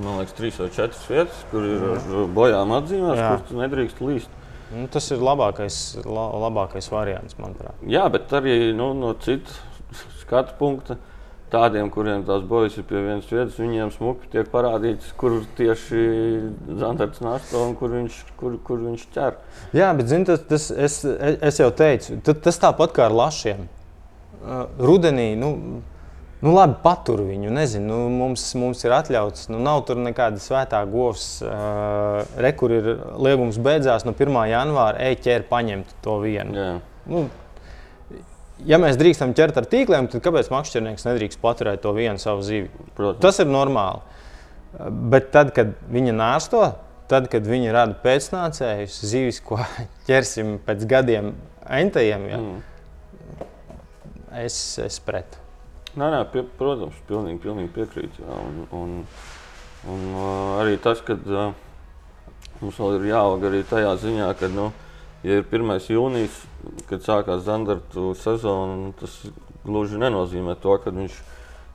[0.00, 4.39] man liekas, trīs vai četras vietas, kur ir ar bojām atzīmēs, kur tu nedrīkst līst.
[4.70, 7.78] Nu, tas ir labākais, la, labākais variants, manuprāt.
[7.90, 9.58] Jā, bet arī nu, no citas
[10.22, 10.98] skatu punkta.
[11.50, 16.02] Tādiem, kuriem tās bojas ir pie vienas vietas, viņiem smuki tiek parādīts, kur tieši
[16.78, 19.40] Zantards nāsto un kur viņš, kur, kur viņš ķer.
[19.74, 21.00] Jā, bet zin, tas, tas, es,
[21.50, 23.66] es jau teicu, tas tāpat kā ar lašiem.
[24.40, 25.50] Uh, rudenī, nu,
[26.40, 27.50] Nu, labi, patur viņu.
[27.52, 29.50] Nezinu, nu, mums, mums ir atļauts.
[29.52, 31.26] Nu, nav tur nekāda svētā govs.
[31.44, 34.38] Uh, re, kur ir liegums beidzās no 1.
[34.48, 36.56] janvāra, ķer, paņemt to vienu.
[36.56, 36.70] Jā.
[37.10, 37.26] Nu,
[38.64, 42.70] ja mēs drīkstam ķert ar tīkliem, tad kāpēc makšķernieks nedrīkst paturēt to vienu savu zivi?
[42.96, 43.20] Protams.
[43.24, 44.00] Tas ir normāli.
[45.12, 46.62] Bet tad, kad viņa nāsto,
[47.10, 49.60] tad, kad viņi rada pēcnācējus, zivis, ko
[50.08, 51.34] ķersim pēc gadiem
[51.68, 53.46] entajiem, ja, mm.
[54.46, 55.39] es esmu pret.
[55.98, 58.22] Nē, nē, pie, protams, pilnīgi, pilnīgi piekrītu.
[58.22, 58.92] Jā, un, un,
[59.90, 60.04] un
[60.60, 61.16] arī tas, ka
[62.60, 64.68] mums vēl ir jāaug arī tajā ziņā, ka, nu,
[65.26, 65.72] ja ir 1.
[65.90, 66.36] jūnijas,
[66.86, 69.16] kad sākās Zandartu sezona, tas
[69.64, 71.16] gluži nenozīmē to, ka viņš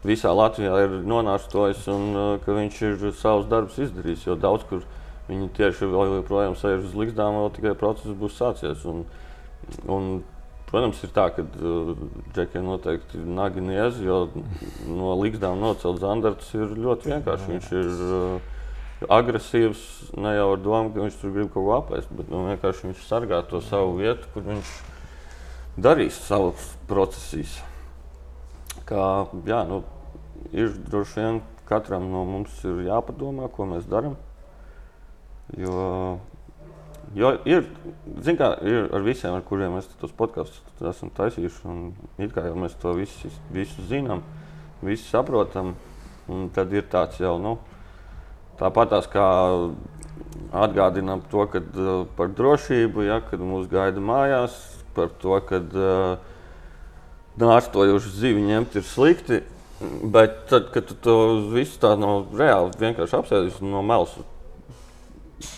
[0.07, 4.29] visā Latvijā ir nonācis un ka viņš ir savus darbus izdarījis.
[4.29, 4.85] Jo daudz kur
[5.27, 8.87] viņi tieši vēl joprojām sēž uz likstām, vēl tikai process būs sācies.
[8.87, 9.03] Un,
[9.91, 10.09] un
[10.75, 11.91] Protams, ir tā, ka uh,
[12.35, 14.25] džekiem noteikti ir nagi niezi, jo
[14.91, 17.47] no līgstām nocelt zandartus ir ļoti vienkārši.
[17.53, 18.49] Viņš ir uh,
[19.15, 19.85] agresīvs
[20.19, 23.07] ne jau ar domu, ka viņš tur grib kaut ko apēst, bet nu, vienkārši viņš
[23.07, 24.73] sargā to savu vietu, kur viņš
[25.87, 27.55] darīs savus procesus.
[28.83, 29.07] Kā,
[29.47, 29.79] jā, nu,
[30.51, 34.19] ir droši vien katram no mums ir jāpadomā, ko mēs darām.
[35.55, 36.19] Jo,
[37.13, 37.67] jo ir,
[38.39, 41.83] kā, ir ar visiem, ar kuriem mēs tos podkāstus esam taisījuši, un
[42.21, 44.23] it kā jau mēs to visu, visu zinām,
[44.85, 45.73] visu saprotam,
[46.31, 47.57] un tad ir tāds jau, nu,
[48.59, 49.25] tāpat tās kā
[50.55, 54.55] atgādinām to, kad uh, par drošību, ja, kad mūs gaida mājās,
[54.95, 56.33] par to, ka uh,
[57.41, 59.41] nārstojuši zivi ņemt ir slikti.
[59.83, 61.15] Bet tad, kad tu to
[61.51, 64.13] visu tā no reāli vienkārši apsēdies no malas,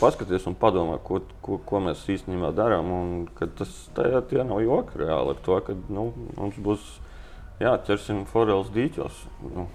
[0.01, 3.27] paskaties un padomā, ko, ko, ko mēs īstenībā darām.
[3.57, 6.87] Tas tajā, tie nav joki reāli ar to, ka nu, mums būs
[7.61, 9.23] jāķersim foreles dīķos.
[9.53, 9.67] Nu,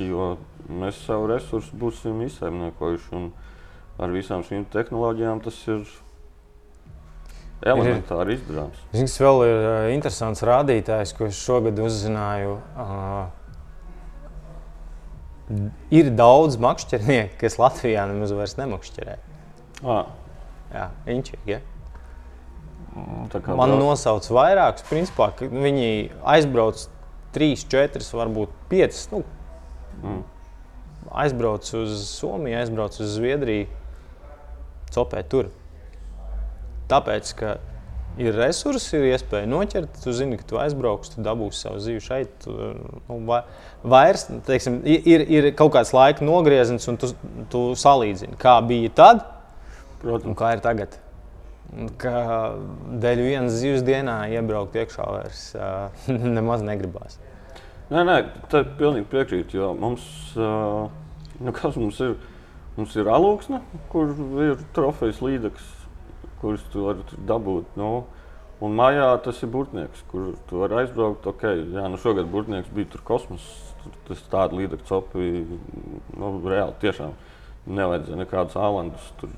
[0.00, 0.34] jo
[0.68, 3.26] mēs savu resursu būsim izsaimniekojuši.
[4.02, 5.84] Ar visām šīm tehnoloģijām tas ir
[7.62, 8.80] elementāri izdarāms.
[8.96, 12.56] Zins, vēl ir uh, interesants rādītājs, ko es šogad uzzināju.
[12.72, 13.41] Uh,
[15.92, 19.18] ir daudz makšķernieku, kas Latvijā nemaz vairs nemakšķerē.
[19.82, 20.10] Ah.
[20.72, 21.56] Jā, inčīgi.
[21.56, 21.60] Ja?
[22.92, 26.86] Mm, Man nosauc vairākus, principā, ka viņi aizbrauc
[27.36, 29.00] 3, 4, varbūt 5.
[29.12, 29.22] Nu,
[30.02, 30.22] mm.
[31.22, 33.68] Aizbrauc uz Somiju, aizbrauc uz Zviedriju,
[34.92, 35.50] copē tur.
[36.92, 37.56] Tāpēc, ka
[38.20, 42.34] ir resursi, ir iespēja noķert, tu zini, ka tu aizbrauksi, tu dabūsi savu zīvi šeit.
[42.44, 42.52] Tu,
[43.08, 43.38] nu,
[43.94, 47.12] vairs, teiksim, ir, ir kaut kāds laika nogrieziens, un tu,
[47.52, 49.24] tu salīdzini, kā bija tad
[50.02, 50.28] Protams.
[50.28, 50.98] un kā ir tagad.
[52.00, 52.14] Ka
[53.00, 55.44] dēļ vienas zivs dienā iebraukt iekšā vairs
[56.36, 57.16] nemaz negribās.
[57.92, 58.18] Nē, nē,
[58.52, 60.04] tā ir pilnīgi piekrīt, jo mums,
[60.36, 62.14] nu, mums ir,
[62.78, 63.60] mums ir alūksne,
[63.92, 64.12] kur
[64.44, 65.81] ir trofejas līdzeklis
[66.42, 67.76] kurus tu vari dabūt.
[67.80, 67.90] Nu,
[68.62, 71.26] un mājā tas ir burtnieks, kur tu vari aizbraukt.
[71.32, 73.46] Okay, jā, nu šogad burtnieks bija tur kosmos.
[74.06, 75.30] Tas tāds līdzekļu copi
[76.18, 77.16] nu, reāli tiešām
[77.66, 79.30] nevajadzēja nekādus ālandus tur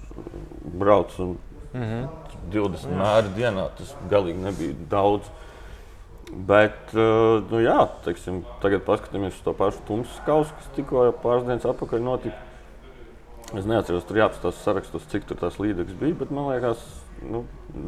[0.81, 1.19] braukt.
[1.19, 2.09] Mm -hmm.
[2.53, 5.31] 20 mēri dienā tas galīgi nebija daudz.
[6.33, 11.45] Bet, uh, nu jā, teiksim, tagad paskatāmies uz to pašu tumsu kausu, kas tikko pāris
[11.45, 12.37] dienas atpakaļ notika.
[13.53, 16.81] Es neatceros, tur jāapstāsta sarakstos, cik tur tās līdzekļus bija, bet man liekas,
[17.29, 17.45] nu,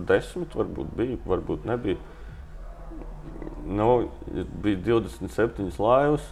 [0.08, 1.96] desmit varbūt bija, varbūt nebija.
[3.66, 3.88] Nu,
[4.62, 6.26] bija 27 laivas,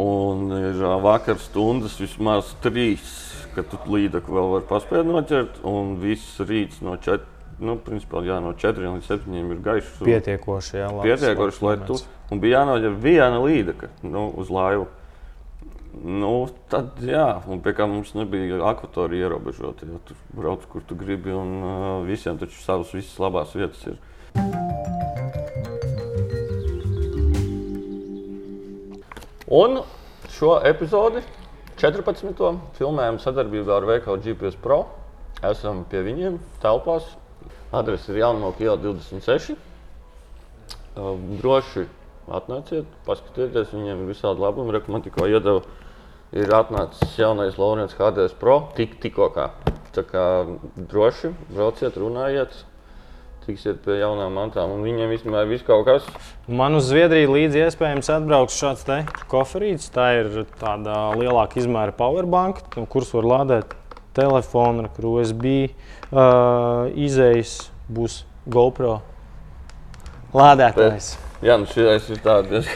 [0.00, 3.10] un ir vakar stundas vismaz trīs,
[3.56, 7.36] kad tu līdzekļu vēl vari paspēt noķert, un viss rīts no četriem.
[7.60, 9.98] Nu, principā, jā, no 4 līdz 7 ir gaišs.
[10.00, 11.98] Pietiekoši, jā, pietiekoši lai tu.
[12.32, 14.86] Un bija jānoķer viena līdeka nu, uz laivu.
[15.90, 19.88] Nu, tad, jā, un pie kā mums nebija akvatorija ierobežota.
[19.90, 23.98] Ja tur brauc, kur tu gribi, un uh, visiem taču savas visas labās vietas ir.
[29.50, 29.80] Un
[30.30, 31.24] šo epizodi,
[31.82, 32.38] 14.
[32.78, 34.84] filmējam sadarbībā ar veikalu GPS Pro.
[35.42, 37.16] Esam pie viņiem telpās.
[37.74, 39.58] Adrese ir Kalns 26.
[40.94, 41.88] Uh, droši
[42.34, 44.80] atnāciet, paskatieties, viņiem ir visādi labumi.
[44.90, 45.62] Man tikko iedeva,
[46.36, 49.50] ir atnācis jaunais Laurents HDS Pro, tik, tikko kā.
[49.94, 50.24] Tā kā
[50.78, 52.54] droši brauciet, runājiet,
[53.46, 54.76] tiksiet pie jaunām mantām.
[54.76, 56.06] Un viņiem īstenībā ir kaut kas.
[56.46, 59.00] Man uz Zviedriju līdzi iespējams atbrauks šāds te
[59.32, 59.90] koferīts.
[59.94, 62.62] Tā ir tāda lielāka izmēra powerbank,
[62.92, 63.74] kurus var lādēt
[64.14, 67.56] telefonu, ar USB uh, izējas
[67.90, 69.00] būs GoPro
[70.34, 71.16] lādētājs.
[71.16, 71.29] Bet.
[71.40, 72.66] Jā, nu šis ir diezgan,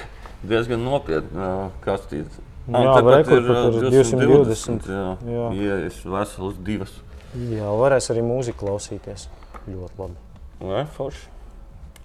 [0.48, 2.40] diezgan nopietns kastīts.
[2.64, 4.22] Jā, rekur, ir, ir 220.
[4.24, 5.48] 220 jā, jā.
[5.60, 6.94] Iejas veselas divas.
[7.36, 9.26] Jā, varēs arī mūziku klausīties.
[9.68, 10.16] Ļoti labi.
[10.64, 11.26] Nē, forši.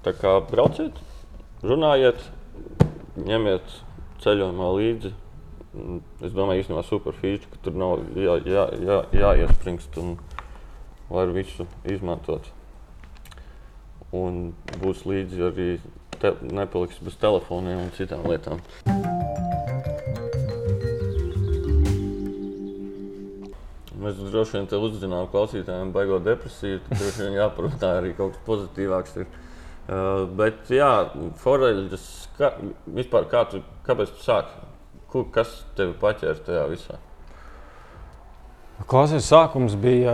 [0.04, 1.00] Tā kā brauciet,
[1.64, 2.20] runājiet,
[3.24, 3.72] ņemiet
[4.24, 5.14] ceļojumā līdzi.
[6.26, 10.18] Es domāju, īstenībā super feature, ka tur nav jā, jā, jā, jāiespringst un
[11.08, 12.52] var visu izmantot.
[14.12, 14.50] Un
[14.82, 15.70] būs līdzi arī
[16.22, 18.62] te, nepaliks bez telefoniem un citām lietām.
[24.00, 28.46] Mēs droši vien te uzzinām klausītājiem baigot depresiju, tad droši vien jāparunā arī kaut kas
[28.48, 29.18] pozitīvāks.
[29.20, 29.28] Ir.
[29.90, 30.94] Uh, bet, jā,
[31.42, 32.08] foreļas,
[32.38, 32.54] kā,
[32.96, 34.66] vispār kā tu, kāpēc tu sāki?
[35.34, 37.00] Kas tevi paķēra tajā visā?
[38.88, 40.14] Klausies, sākums bija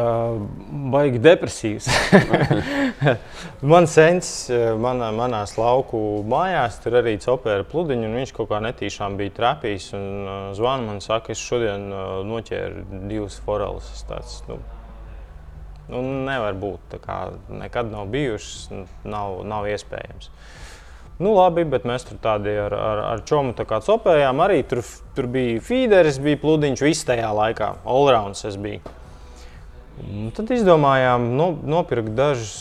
[0.91, 1.85] baigi depresīvs.
[3.73, 4.29] man sens,
[4.81, 9.91] manā, manās lauku mājās, tur arī copēra pludiņu, un viņš kaut kā netīšām bija trapījis.
[9.99, 10.07] Un
[10.57, 11.87] zvana man saka, es šodien
[12.25, 13.91] noķēru divas foreles.
[14.09, 14.57] Tāds, nu,
[15.93, 17.19] nu, nevar būt, tā kā
[17.61, 20.31] nekad nav bijušas, nav, nav iespējams.
[21.15, 24.41] Nu, labi, bet mēs tur tādi ar, ar, ar čomu tā kā copējām.
[24.43, 24.81] Arī tur,
[25.15, 27.71] tur bija feederis, bija pludiņš, viss tajā laikā.
[27.87, 28.81] Allrounds es biju.
[30.03, 32.55] Un tad izdomājām no, nopirkt dažus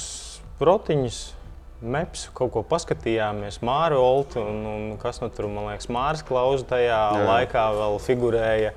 [0.60, 1.18] protiņus,
[1.84, 6.70] meps, kaut ko paskatījāmies, Māru Oltu un, un kas no tur, man liekas, Mārs Klausa
[6.76, 7.24] tajā Jā.
[7.26, 8.74] laikā vēl figurēja.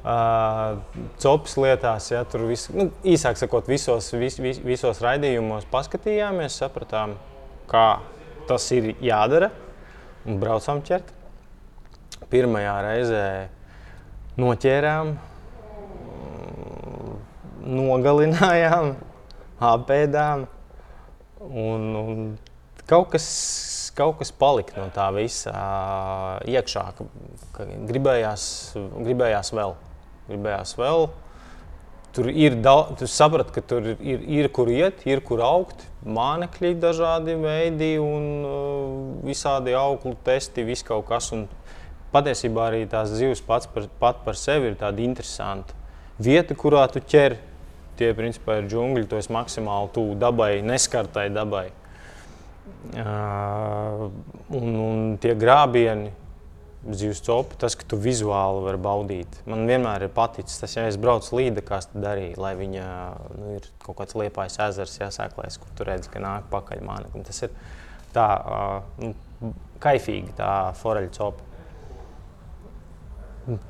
[0.00, 0.80] Uh,
[1.20, 7.18] Copas lietās, ja tur vis, nu, īsāk sakot, visos, vis, vis, visos raidījumos paskatījāmies, sapratām,
[7.68, 8.00] kā
[8.50, 9.50] tas ir jādara.
[10.28, 11.14] Un braucām ķert.
[12.30, 13.24] Pirmajā reizē
[14.38, 15.14] noķērām,
[17.78, 18.92] nogalinājām,
[19.72, 20.44] apēdām.
[21.40, 22.20] Un, un
[22.84, 23.26] kaut, kas,
[23.96, 25.54] kaut kas palika no tā visa
[26.50, 26.84] iekšā.
[27.88, 28.44] Gribējās,
[28.76, 29.74] gribējās vēl.
[30.28, 31.08] Gribējās vēl
[32.10, 36.74] Tur ir daudz, tu saprati, ka tur ir, ir kur iet, ir kur augt, mānekļi,
[36.80, 41.30] dažādi veidi un uh, visādi augļu testi, viss kaut kas.
[41.36, 41.46] Un
[42.14, 45.76] patiesībā arī tās zivs pats par, pat par sevi ir tāda interesanta.
[46.20, 47.36] Vieta, kurā tu ķer,
[48.00, 51.68] tie principā ir džungļi, tu esi maksimāli tuvu dabai, neskartai dabai.
[52.96, 54.08] Uh,
[54.56, 56.14] un, un tie grābieni,
[56.88, 59.40] zivs copu, tas, ka tu vizuāli vari baudīt.
[59.50, 62.86] Man vienmēr ir paticis tas, ja es braucu līdzi, kas tad darīja, lai viņa
[63.36, 67.26] nu, ir kaut kāds liepais ezers, jāsēklēs, kur tu redzi, ka nāk pakaļ māneklim.
[67.28, 67.54] Tas ir
[68.16, 68.26] tā
[69.02, 69.12] nu,
[69.82, 70.50] kaifīgi, tā
[70.80, 71.46] foreļa copa.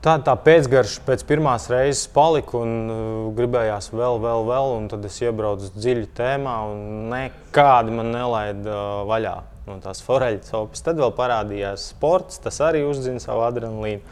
[0.05, 3.03] Tā, tā pēcgarša pēc pirmās reizes palika un uh,
[3.37, 4.75] gribējās vēl, vēl, vēl.
[4.93, 9.37] Tad es iebraucu dziļi tēmā un nekādi man nelaida uh, vaļā
[9.71, 10.83] no tās foreļas opes.
[10.85, 14.03] Tad vēl parādījās sports, tas arī uzzina savu adrenalīnu.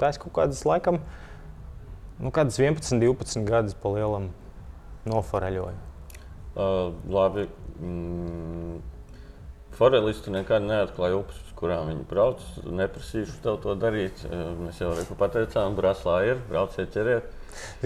[0.00, 1.00] Tā es kaut kādas laikam,
[2.20, 4.30] nu, kādas 11, 12 gadus pa lielam
[5.08, 5.78] noforeļoju.
[6.56, 7.46] Uh, labi.
[7.80, 8.76] Mm.
[9.76, 12.44] Forelisti nekad neatklāja upes, uz kurām viņi brauc.
[12.64, 14.22] Neprasīšu tev to darīt.
[14.62, 17.28] Mēs jau pateicām, Braslā ir, brauciet, ķeriet.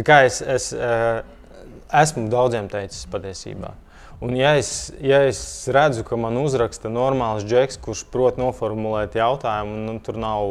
[0.07, 3.73] Kā es, es esmu daudziem teicis patiesībā.
[3.75, 3.90] Uh,
[4.21, 5.41] Un, ja es, ja es
[5.73, 10.45] redzu, ka man uzraksta normāls džeks, kurš prot noformulēt jautājumu, nu, tur nav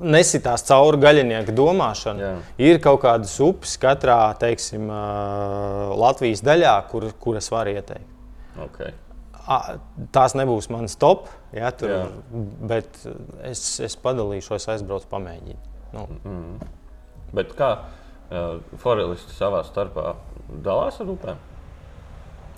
[0.00, 2.24] nesitās cauri gaļinieka domāšana.
[2.24, 2.34] Jā.
[2.70, 4.88] Ir kaut kādas upes katrā teiksim,
[6.00, 8.08] Latvijas daļā, kur, kur es varu ieteikt.
[8.68, 8.94] Okay.
[10.14, 12.04] Tās nebūs manas top, ja, tur, Jā.
[12.70, 13.02] bet
[13.44, 15.60] es, es padalīšos, aizbraucu, pamēģinu.
[15.92, 16.06] Nu.
[16.24, 16.70] Mm.
[17.34, 17.74] Bet kā
[18.80, 20.14] forelisti savā starpā
[20.64, 21.42] dalās ar upēm?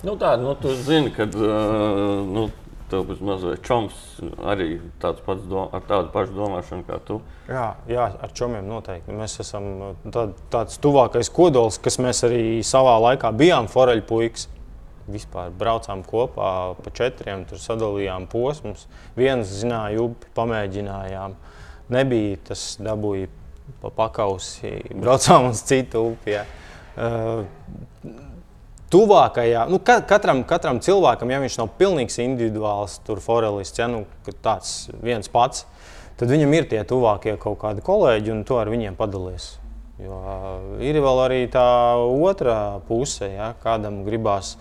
[0.05, 2.45] Nu, tā, nu, tu zini, ka uh, nu,
[2.91, 3.95] tev būs mazliet čoms
[4.47, 7.19] arī tāds pats dom, ar tādu pašu domāšanu kā tu.
[7.49, 9.15] Jā, jā ar čomiem noteikti.
[9.15, 14.47] Mēs esam tā, tāds tuvākais kodols, kas mēs arī savā laikā bijām foreļu puikas.
[15.07, 16.51] Vispār braucām kopā
[16.83, 18.89] pa četriem, tur sadalījām posmus.
[19.15, 21.37] Viens zināja upi, pamēģinājām.
[21.95, 23.29] Nebija tas dabūja
[23.81, 26.35] pa pakausi, braucām uz citu upi.
[26.35, 26.45] Jā.
[26.97, 27.45] Uh,
[28.93, 34.05] tuvākajā, nu, katram, katram cilvēkam, ja viņš nav pilnīgs individuāls, tur forelists, ja nu,
[34.43, 35.65] tāds viens pats,
[36.17, 39.57] tad viņam ir tie tuvākie kaut kādi kolēģi, un to ar viņiem padalīs.
[39.97, 40.17] Jo
[40.83, 41.65] ir vēl arī tā
[41.97, 44.55] otrā puse, ja kādam gribās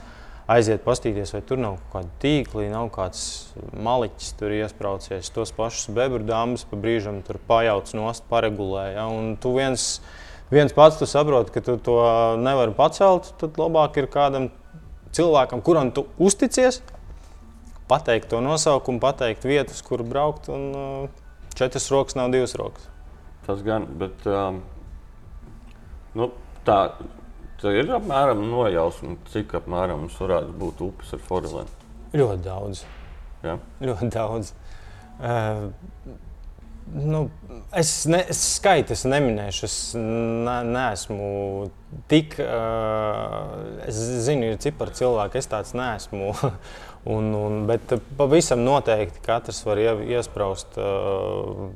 [0.51, 3.23] aiziet, pastīties, vai tur nav kāda tīkla, nav kāds
[3.75, 5.33] maliķis, tur iesprācies.
[5.35, 8.87] Tos pašus bebru dāmas pa brīžam tur pajauc nost, paregulē.
[8.95, 9.89] Ja, un tu viens
[10.51, 11.99] viens pats tu saproti, ka tu to
[12.39, 14.51] nevari pacelt, tad labāk ir kādam
[15.17, 16.83] cilvēkam, kuram tu uzticies,
[17.91, 20.51] pateikt to nosaukumu, pateikt vietas, kur braukt.
[20.53, 21.25] Un, uh,
[21.57, 22.89] četras rokas nav divas rokas.
[23.47, 24.61] Tas gan, bet um,
[26.19, 26.31] nu,
[26.67, 26.81] tā,
[27.63, 31.75] tā ir apmēram nojausma, cik apmēram mums varētu būt upes ar forelēm.
[32.17, 32.85] Ļoti daudz.
[33.45, 33.59] Ja?
[33.83, 34.55] Ļoti daudz.
[35.17, 35.69] Uh,
[36.95, 37.31] Nu,
[37.75, 39.65] es, ne, es skaitu, es neminēšu.
[39.67, 41.31] Es ne, neesmu
[42.11, 42.37] tik.
[42.39, 46.31] Uh, es zinu, ir cipari cilvēki, es tāds neesmu.
[47.17, 51.67] un, un, bet pavisam noteikti katrs var ie, iesprāst uh,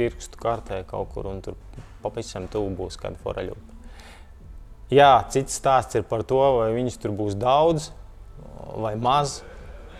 [0.00, 1.60] pirkstu kartē kaut kur, un tur
[2.04, 3.60] pavisam tuvu būs kāda foreļa.
[4.92, 7.90] Jā, cits stāsts ir par to, vai viņas tur būs daudz
[8.76, 9.38] vai maz,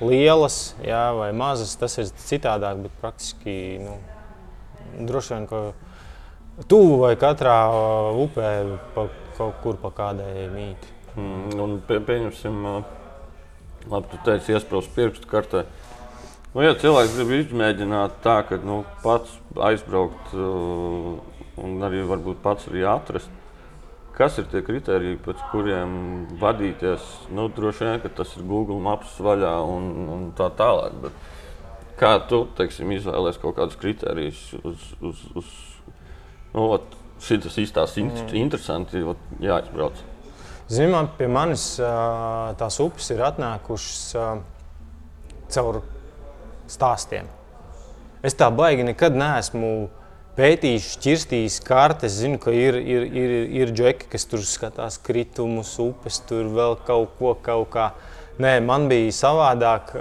[0.02, 1.76] lielas jā, vai mazas.
[1.80, 3.56] Tas ir citādāk, bet praktiski.
[3.84, 3.96] Nu,
[5.08, 5.62] droši vien, ka
[6.70, 8.48] Tuvu vai katrā uh, upē
[8.94, 10.92] pa, kaut kur pa kādai mītī.
[11.18, 12.74] Mm, un pie, pieņemsim, ā,
[13.90, 15.64] labi, tu teici, iesprūst pirkstu kartē.
[16.52, 19.34] Nu, ja cilvēks grib izmēģināt tā, ka nu, pats
[19.66, 21.18] aizbraukt uh,
[21.58, 23.34] un arī varbūt pats arī atrast,
[24.18, 25.94] kas ir tie kriteriji, pēc kuriem
[26.40, 27.04] vadīties,
[27.34, 30.96] nu, droši vien, ka tas ir Google Maps vaļā un, un tā tālāk.
[31.02, 35.52] Bet kā tu, teiksim, izvēlēsies kaut kādus kriterijus uz, uz, uz
[36.54, 36.94] nu, ot,
[37.24, 38.34] šitas izstāsts mm.
[38.38, 40.02] interesanti, ot, jāizbrauc.
[40.72, 44.14] Zinām, pie manis tās upes ir atnākušas
[45.52, 45.82] caur
[46.70, 47.28] stāstiem.
[48.24, 49.90] Es tā baigi nekad neesmu
[50.38, 52.18] pētījis, šķirstījis kartes.
[52.20, 57.14] Zinu, ka ir, ir, ir, ir džeki, kas tur skatās kritumus, upes, tur vēl kaut
[57.20, 57.92] ko, kaut kā.
[58.42, 59.92] Nē, man bija savādāk.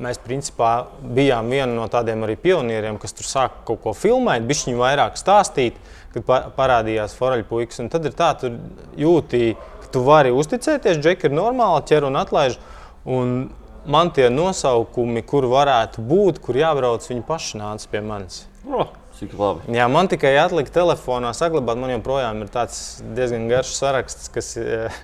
[0.00, 4.80] Mēs principā bijām viena no tādiem arī pionieriem, kas tur sāka kaut ko filmēt, bišķiņu
[4.80, 5.76] vairāk stāstīt,
[6.14, 7.82] kad pa- parādījās foreļpuikas.
[7.92, 8.54] Tad ir tā, tu
[8.96, 9.52] jūti,
[9.82, 12.56] ka tu vari uzticēties, džeki ir normāli, ķer un atlaiž.
[13.04, 13.50] Un
[13.84, 18.46] man tie nosaukumi, kur varētu būt, kur jābrauc, viņi paši nāca pie manis.
[18.64, 18.88] Oh,
[19.20, 19.74] cik labi.
[19.76, 21.78] Jā, man tikai atlika telefonā saglabāt.
[21.80, 25.02] Man joprojām ir tāds diezgan garš saraksts, kas, eh,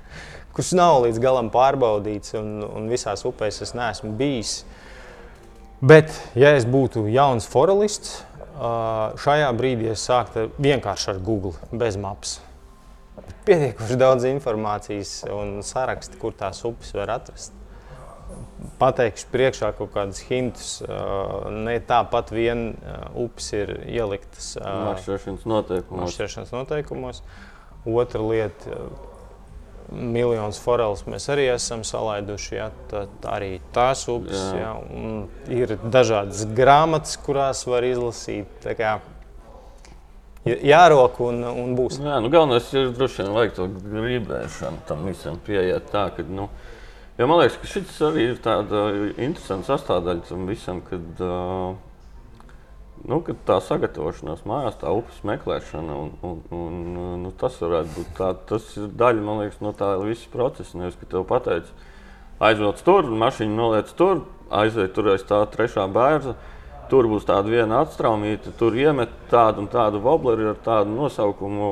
[0.57, 4.63] kurš nav līdz galam pārbaudīts, un, un visās upēs es neesmu bijis.
[5.85, 8.23] Bet, ja es būtu jauns forelists,
[8.57, 8.71] ā,
[9.21, 12.39] šajā brīdī es sāktu vienkārši ar Google, bez maps.
[13.47, 17.53] Pietiekoši daudz informācijas un saraksti, kur tās upes var atrast.
[18.81, 20.71] Pateikšu priekšā kaut kādus hintus.
[21.53, 22.75] Ne tāpat vien
[23.15, 26.03] upes ir ieliktas ā, Maršrutīšanas noteikumos.
[26.03, 27.23] maršrutīšanas noteikumos.
[27.87, 28.81] Otra lieta,
[29.93, 32.55] miljonus foreles mēs arī esam salaiduši.
[32.59, 34.73] Ja, tad arī tās upes Jā.
[34.91, 38.51] un ir dažādas grāmatas, kurās var izlasīt.
[38.65, 38.97] Tā kā
[40.45, 42.01] j- Jārok un, un būs.
[42.03, 46.49] Jā, nu galvenais ir droši vien vajag to gribēšanu tam visam pieiet tā, ka, nu,
[47.19, 51.23] jo man liekas, ka šis arī ir tāda interesanta sastāvdaļa tam visam, kad,
[53.07, 56.81] nu, kad tā sagatavošanās mājās, tā upes meklēšana, un, un, un
[57.25, 61.09] nu, tas varētu būt tā, tas ir daļa, liekas, no tā visa procesa, nevis, ka
[61.15, 61.71] tev pateic,
[62.41, 66.37] aizvelc tur, mašīnu noliec tur, aizved tur aiz tā trešā bērza,
[66.91, 71.71] Tur būs tāda viena atstraumīta, tur iemet tādu un tādu wobleri ar tādu nosaukumu,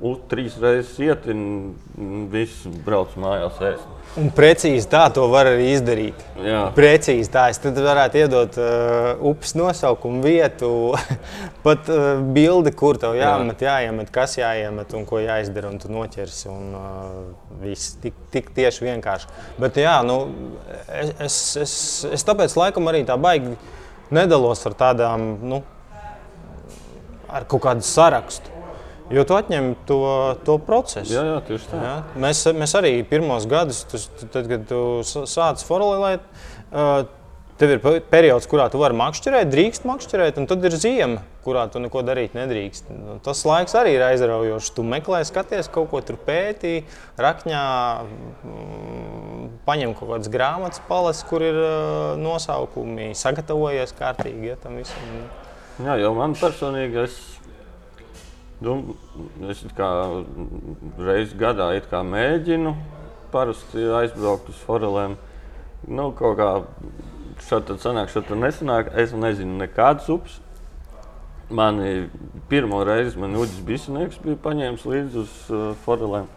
[0.00, 3.90] u- trīs reizes iet, un viss brauc mājās ēst.
[4.20, 6.20] Un precīzi tā to var arī izdarīt.
[6.38, 6.60] Jā.
[6.76, 7.48] Precīzi tā.
[7.50, 10.70] Es tad varētu iedot uh, upes nosaukumu, vietu,
[11.66, 15.72] pat uh, bildi, kur tev jāmet, jāiemet, kas jāiemet un ko jāizdara.
[15.74, 16.46] Un tu noķersi.
[16.52, 19.32] Un, uh, viss tik, tik tieši vienkārši.
[19.58, 20.20] Bet jā, nu,
[20.88, 21.74] es, es, es,
[22.20, 23.56] es tāpēc laikam arī tā baigi
[24.10, 25.62] nedalos ar tādām, nu,
[27.28, 28.50] ar kaut kādu sarakstu.
[29.12, 29.98] Jo tu atņem to,
[30.46, 31.12] to procesu.
[31.12, 31.80] Jā, jā, tieši tā.
[31.82, 31.94] Ja?
[32.24, 36.24] Mēs, mēs arī pirmos gadus, tas, tad, kad tu s- sāc forulēt,
[36.72, 37.04] uh,
[37.58, 41.66] tev ir pe- periods, kurā tu vari makšķerēt, drīkst makšķerēt, un tad ir ziema, kurā
[41.70, 42.90] tu neko darīt nedrīkst.
[42.94, 44.72] Nu, Tas laiks arī ir aizraujošs.
[44.74, 46.82] Tu meklē, skaties, kaut ko tur pētī,
[47.20, 47.62] rakņā,
[48.48, 51.60] mm, paņem kaut kādas grāmatas, palas, kur ir
[52.20, 55.14] nosaukumi, sagatavojies kārtīgi ja, tam visam.
[55.84, 57.18] Jā, jau man personīgi, es,
[58.62, 58.96] nu,
[59.50, 59.62] es
[60.98, 61.70] reizi gadā
[62.02, 62.74] mēģinu
[63.34, 65.16] parasti aizbraukt uz forelēm.
[65.90, 66.50] Nu, kaut kā
[67.42, 68.90] šādi tad sanāk, šādi tad nesanāk.
[69.00, 70.38] Es nezinu nekādas upes.
[71.54, 72.08] Mani
[72.48, 76.30] pirmo reizi man Uģis Bisnieks bija paņēmis līdzi uz uh, forelēm.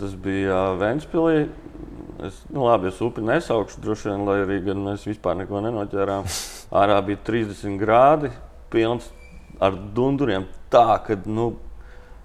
[0.00, 1.46] Tas bija uh, Ventspilī.
[2.26, 6.26] Es, nu, labi, es upi nesaukšu, droši vien, lai arī gan mēs vispār neko nenoķērām.
[6.82, 8.32] Ārā bija 30 grādi,
[8.72, 9.08] pilns
[9.62, 10.48] ar dunduriem.
[10.72, 11.52] Tā, ka nu,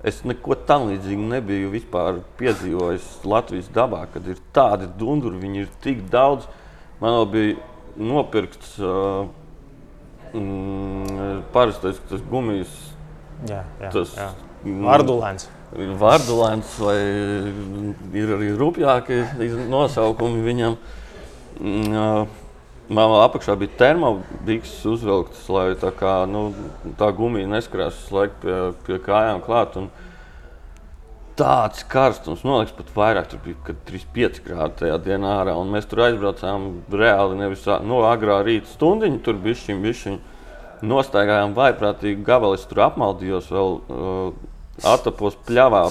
[0.06, 5.74] es neko tam līdzīgu nebiju vispār piedzīvojis Latvijas dabā, kad ir tādi dunduri, viņi ir
[5.86, 6.50] tik daudz.
[7.02, 7.56] Man vēl bija
[7.96, 9.26] nopirkts uh,
[10.36, 12.72] mm, parastais tas gumijas,
[13.50, 14.30] Jā, jā, tas jā.
[14.64, 15.50] mm, Ardulēns.
[15.76, 16.96] Ir Vārdulēns, vai
[18.16, 19.18] ir arī rupjāki
[19.68, 20.78] nosaukumi viņam.
[21.60, 22.08] Mm, ā,
[22.86, 26.52] Man vēl apakšā bija termobikses uzvilktas, lai tā, kā, nu,
[27.00, 29.74] tā gumija neskrās visu laiku pie, pie kājām klāt.
[29.82, 29.88] Un
[31.40, 35.56] tāds karstums, liekas, pat vairāk, tur bija kad 35 grādi tajā dienā ārā.
[35.60, 40.34] Un mēs tur aizbraucām reāli nevis no agrā rīta stundiņa, tur bija šī bišķiņa.
[40.86, 44.34] Nostaigājām vaiprātīgi gabali, es tur apmaldījos vēl uh,
[44.86, 45.86] atapos pļavā,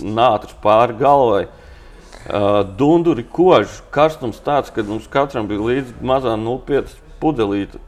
[0.00, 1.44] nātris pāri galvai.
[2.20, 7.80] Uh, dunduri koži, karstums tāds, ka mums katram bija līdzi mazā 0,5 pudelīte.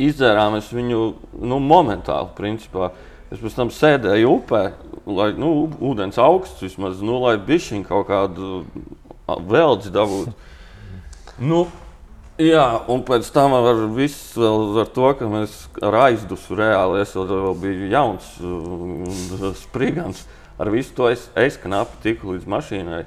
[0.00, 1.00] Izdzērāmies viņu
[1.44, 2.90] nu, momentāli, principā.
[3.30, 4.62] Es pēc tam sēdēju upē,
[5.06, 8.64] lai nu, ūdens augsts vismaz, nu, lai bišķiņ kaut kādu
[9.46, 10.32] veldzi dabūtu.
[11.38, 11.60] Nu,
[12.42, 15.54] jā, un pēc tam ar visu vēl ar to, ka mēs
[15.86, 20.24] ar aizdusu reāli, es vēl, vēl biju jauns un sprigans,
[20.58, 23.04] ar visu to es, es knapi tiku līdz mašīnai.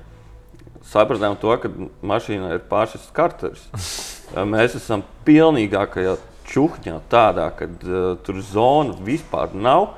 [0.87, 1.71] Sapratām to, ka
[2.03, 3.67] mašīnā ir pāršas karteris.
[4.53, 6.15] Mēs esam pilnīgākajā
[6.47, 9.93] čuhņā tādā, kad uh, tur zona vispār nav.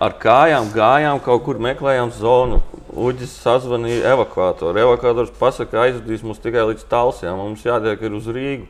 [0.00, 2.62] Ar kājām gājām, kaut kur meklējām zonu.
[2.90, 4.80] Uģis sazvanīja evakuatoru.
[4.80, 7.36] Evakuators pasaka, aizvedīs mums tikai līdz Talsijam.
[7.38, 8.64] Mums jātiek uz Rīgu.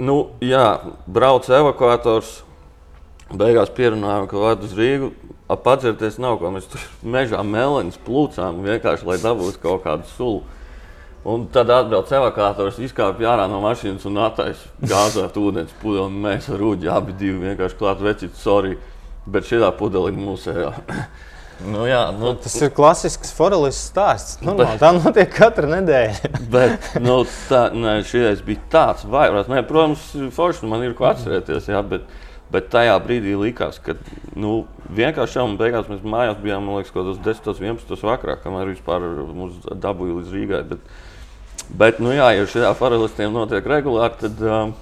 [0.00, 2.40] Nu, jā, brauc evakuators.
[3.32, 5.12] Beigās pierunājām, ka vajag uz Rīgu.
[5.62, 6.48] Padzerties nav ko.
[6.54, 10.40] Mēs tur mežā meleņus plūcām vienkārši, lai dabūtu kaut kādu sulu.
[11.28, 16.22] Un tad atbrauc evakuators, izkāpa ārā no mašīnas un attaisno gāzēt ūdens pudeli.
[16.24, 18.74] Mēs ar Rūģi abi vienkārši klāt vecīt, sorry,
[19.26, 20.72] bet šī pudele ir mūsējā.
[21.72, 24.40] nu, jā, nu, Tas ir klasisks forelis stāsts.
[24.44, 26.32] Nu, bet, tā notiek katru nedēļu.
[26.56, 29.50] bet nu, tā, nē, šis bija tāds vairāk.
[29.52, 31.70] Nē, protams, forši man ir ko atcerēties.
[31.72, 32.08] Jā, bet,
[32.52, 33.96] bet tajā brīdī likās, ka
[34.36, 34.62] nu,
[34.92, 39.08] vienkārši jau beigās mēs mājās bijām, man liekas, kaut kādos 10, 11 vakarā, kamēr vispār
[39.32, 40.66] mūs dabūja līdz Rīgai.
[40.74, 40.92] Bet,
[41.72, 44.40] Bet, nu jā, ja šajā faralistiem notiek regulāri, tad.
[44.44, 44.72] Um,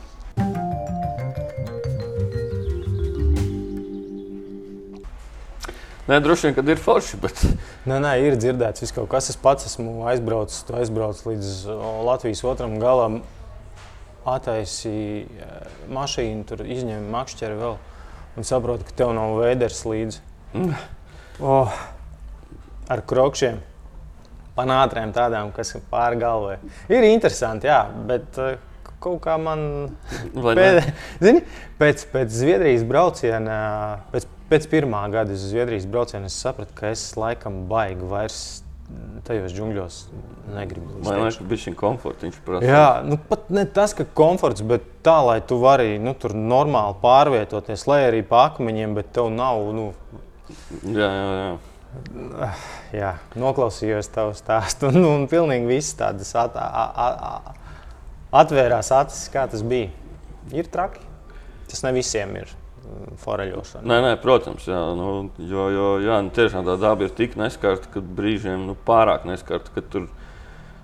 [6.10, 7.20] Nē, droši vien, kad ir forši.
[7.22, 7.42] Bet...
[7.86, 9.30] Nē, nē, ir dzirdēts, viss kaut kas.
[9.30, 11.52] Es pats esmu aizbraucis, aizbraucis līdz
[12.08, 13.20] Latvijas otram galam,
[14.28, 15.46] attaisīju
[15.94, 17.78] mašīnu, tur izņēmu makšķeri vēl
[18.40, 20.22] un saprotu, ka tev nav vēders līdzi.
[20.58, 20.74] Mm.
[21.46, 21.78] Oh,
[22.90, 23.60] ar krokšiem
[24.58, 26.58] panātrēm tādām, kas ir pāri galvai.
[26.90, 28.58] Ir interesanti, jā, bet uh,
[29.00, 29.62] kaut kā man
[30.34, 30.82] pēd,
[31.24, 31.44] zini,
[31.80, 33.60] pēc, pēc Zviedrijas brauciena,
[34.12, 38.40] pēc, pēc pirmā gada uz Zviedrijas brauciena, es sapratu, ka es laikam baigi vairs
[39.26, 39.98] tajos džungļos
[40.54, 40.96] negribu.
[41.04, 42.24] Man liekas, ka viņš ir komforts.
[42.24, 42.66] Viņš prasa.
[42.66, 46.96] Jā, nu pat ne tas, ka komforts, bet tā, lai tu vari nu, tur normāli
[47.02, 49.62] pārvietoties, lai arī pa akmeņiem, bet tev nav.
[49.76, 49.90] Nu,
[50.82, 51.50] jā, jā, jā.
[52.94, 57.56] Jā, noklausījos tavu stāstu, un, un pilnīgi viss tādas at, at,
[58.42, 59.90] atvērās acis, kā tas bija.
[60.54, 61.02] Ir traki.
[61.70, 62.59] Tas ne visiem ir
[63.24, 63.86] foreļošana.
[63.86, 67.90] Nē, nē, protams, jā, nu, jo, jo jā, nu, tiešām tā daba ir tik neskarta,
[67.92, 70.08] ka brīžiem nu, pārāk neskarta, ka tur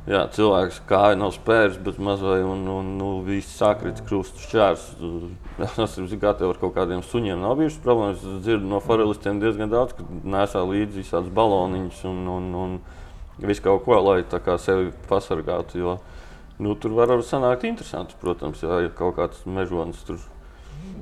[0.06, 4.86] jā, cilvēks kāja nav spēris, bet mazai un, un nu, viss sakrīt krustu šķērs.
[5.66, 7.40] Es esmu gatavs ar kaut kādiem suņiem.
[7.42, 8.20] Nav bijušas problēmas.
[8.20, 10.04] Es dzirdu no forelistiem diezgan daudz, ka
[10.36, 12.76] nesā līdzi visādas baloniņas un, un, un
[13.42, 14.20] visu kaut ko, lai
[14.60, 15.80] sevi pasargātu.
[15.80, 15.98] Jo,
[16.60, 20.20] nu, tur var arī sanākt interesanti, protams, ja ir kaut kāds mežonis tur.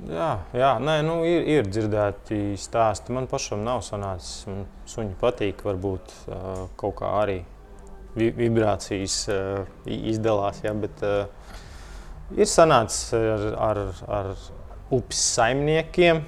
[0.05, 3.15] Jā, jā nē, nu, ir, ir dzirdēti stāsti.
[3.17, 4.45] Man pašam nav sanācis.
[4.51, 6.13] Man suņi patīk, varbūt
[6.81, 7.39] kaut kā arī
[8.15, 9.23] vibrācijas
[9.89, 10.61] izdalās.
[10.67, 11.01] Jā, bet,
[12.33, 13.79] Ir sanācis ar, ar,
[14.09, 14.29] ar
[14.95, 16.23] upes saimniekiem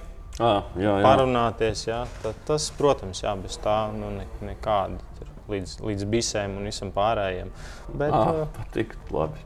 [0.44, 1.00] ah, jā, jā.
[1.02, 1.86] parunāties.
[1.88, 2.02] Jā.
[2.20, 5.00] Tad, tas, protams, jā, bez tā nu, ne, nekādi
[5.48, 7.52] līdz, līdz bisēm un visam pārējiem.
[7.94, 9.40] Bet, uh, patīk, labi.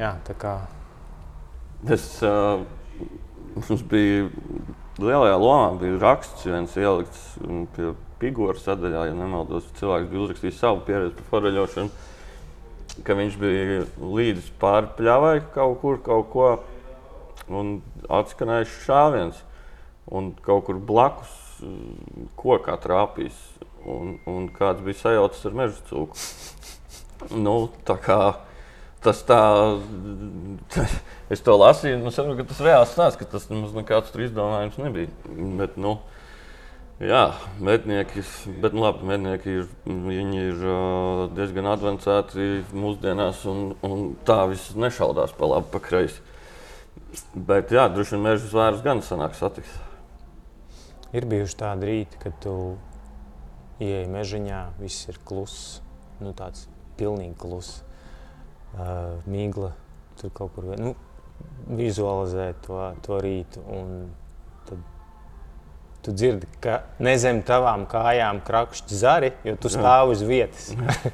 [0.00, 0.56] Jā, tā kā.
[1.84, 2.64] Es, uh,
[3.56, 4.28] mums bija
[5.00, 7.26] lielajā lomā, bija raksts, viens ielikts
[7.76, 9.68] pie figūra sadaļā, ja nemaldos.
[9.80, 12.08] Cilvēks bija uzrakstījis savu pieredzi par foreļošanu
[13.06, 16.48] ka viņš bija līdzi pārpļāvai kaut kur, kaut ko,
[17.48, 17.78] un
[18.12, 19.40] atskanēja šāviens,
[20.10, 21.32] un kaut kur blakus
[21.64, 23.40] mm, kokā trāpījis,
[23.88, 26.20] un, un kāds bija sajaucis ar meža cūku.
[27.36, 28.14] Nu, tā kā
[29.04, 29.40] tas tā,
[31.32, 34.80] es to lasīju, un saprotu, ka tas reāls stāsts, ka tas nemaz nekāds tur izdomājums
[34.82, 35.12] nebija.
[35.60, 35.98] Bet, nu,
[37.00, 37.30] Jā,
[37.64, 38.20] mednieki,
[38.60, 40.64] bet nu, labi, mednieki ir, ir
[41.32, 46.20] diezgan avansēti mūsdienās, un, un tā viss nešaudās pa labi, pa kreisi.
[47.32, 49.72] Bet, jā, droši vien meža zvērus gan sanāk satikt.
[51.16, 52.52] Ir bijuši tādi rīti, kad tu
[53.80, 55.80] ieej mežā, viss ir kluss,
[56.20, 56.68] nu, tāds
[57.00, 57.80] pilnīgi kluss.
[58.70, 59.72] Uh, mīgla
[60.20, 60.94] tur kaut kur nu,
[61.74, 63.62] vizualizē to, to rītu.
[64.68, 64.82] Tad
[66.04, 70.70] tu dzirdi, ka ne zem tavām kājām krakšķi zari, jo tu stāvi uz vietas.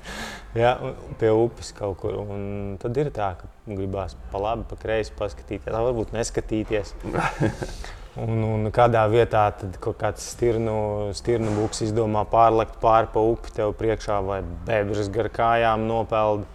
[0.62, 0.76] ja,
[1.20, 2.18] pie upes kaut kur.
[2.22, 6.96] Un tad ir tā, ka gribās pa labi, pa kreisi paskatīties, tā varbūt neskatīties.
[8.16, 13.52] Un, un kādā vietā tad kaut kāds stirnu, stirnu būks izdomā pārlekt pāri pa upi
[13.52, 16.46] tev priekšā vai bebras gar kājām nopeld.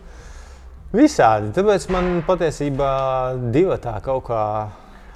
[0.91, 1.53] Visādi.
[1.55, 2.91] Tāpēc man patiesībā
[3.53, 4.43] divi tā kaut kā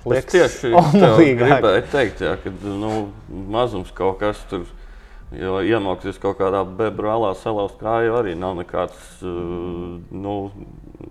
[0.05, 1.39] Es liekas, tieši tev omulīgāk.
[1.41, 2.91] gribēju teikt, jā, ka nu,
[3.51, 4.67] mazums kaut kas tur.
[5.35, 10.35] Jo iemācīties kaut kādā bebra alā salauzt kāju arī nav nekāds nu,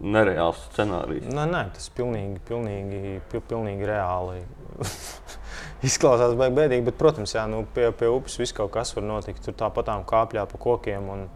[0.00, 1.26] nereāls scenārijs.
[1.34, 4.38] Nē, nē, tas pilnīgi, pilnīgi, pil, pilnīgi reāli.
[5.90, 9.42] Izklausās bēdīgi, bet, protams, jā, nu, pie, pie upes viss kaut kas var notikt.
[9.44, 11.10] Tur tāpatām kāpļā pa kokiem.
[11.10, 11.26] Un,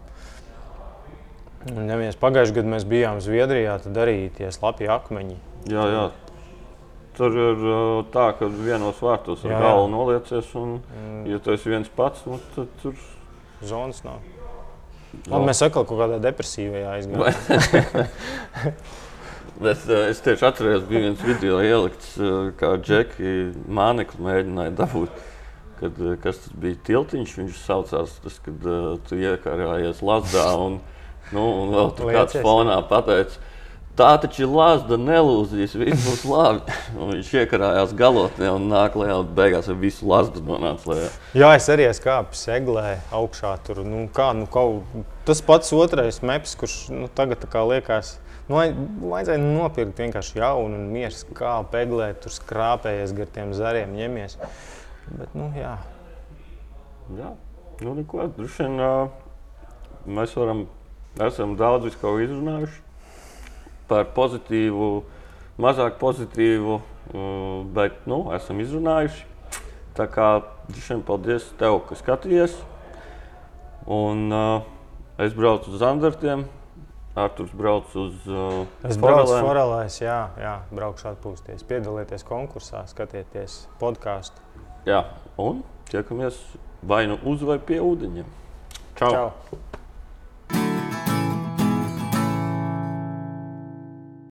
[1.66, 5.36] un, ja mēs pagājušajā gadā mēs bijām Zviedrijā, tad arī tie slapji akmeņi.
[5.72, 6.06] Jā, jā.
[7.18, 9.62] Tur ir uh, tā, ka vienos vārtos ar Jā, jā.
[9.66, 10.52] galvu noliecies.
[10.58, 11.24] Un, Mm.
[11.32, 12.94] ja tu esi viens pats, nu, tad tur
[13.66, 14.22] Zonas nav.
[15.26, 18.08] Labi, mēs atkal kaut kādā depresīvajā aizgājām.
[19.58, 23.32] Es, eh, es tieši atceros, ka bija viens video ielikts, eh, kā Džeki
[23.66, 25.24] Māneklis mēģināja dabūt.
[25.80, 30.00] Kad, kas tas bija tiltiņš, viņš saucās, tas, kad uh, tu iekārājies
[30.58, 30.80] un,
[31.34, 33.40] nu, un vēl tur kāds fonā pateica,
[33.98, 36.76] tā taču ir Lazda, nelūzīs, viss būs labi.
[37.10, 41.10] Viņš iekarājās galotnē un nāk lejā un beigās ar visu Lazdu nonāca lejā.
[41.38, 43.56] Jā, es arī kāpis seglē augšā.
[43.66, 44.86] Tur, nu, kā, nu, kaut,
[45.28, 48.16] tas pats otrais meps, kurš nu, tagad liekas.
[48.48, 53.92] Nu, vai- vajadzēja nopirkt vienkārši jaunu un mieru kā peglē, tur skrāpējies gar tiem zariem,
[53.92, 54.38] ņemies.
[55.10, 55.74] Bet, nu, jā.
[57.18, 57.34] Jā,
[57.84, 58.24] nu neko.
[58.24, 58.92] Ā,
[60.08, 60.64] mēs varam,
[61.26, 62.84] esam daudz ko izrunājuši
[63.88, 64.90] par pozitīvu,
[65.60, 66.78] mazāk pozitīvu,
[67.74, 69.24] bet nu, esam izrunājuši.
[69.98, 70.28] Tā kā
[70.70, 72.54] vien paldies tev, ka skatījies.
[73.88, 74.66] Un uh,
[75.18, 76.44] es braucu uz Zandartiem,
[77.18, 79.40] Arthurs brauc uz uh, Es braucu uz.
[79.42, 84.44] Forelēs, jā, jā, braukšu atpūsties, piedalieties konkursā, skatieties podkāstu.
[84.86, 85.02] Jā,
[85.40, 86.36] un tiekamies
[86.86, 88.28] vai nu uz vai pie ūdeņiem.
[89.00, 89.10] Čau!
[89.16, 89.77] Čau!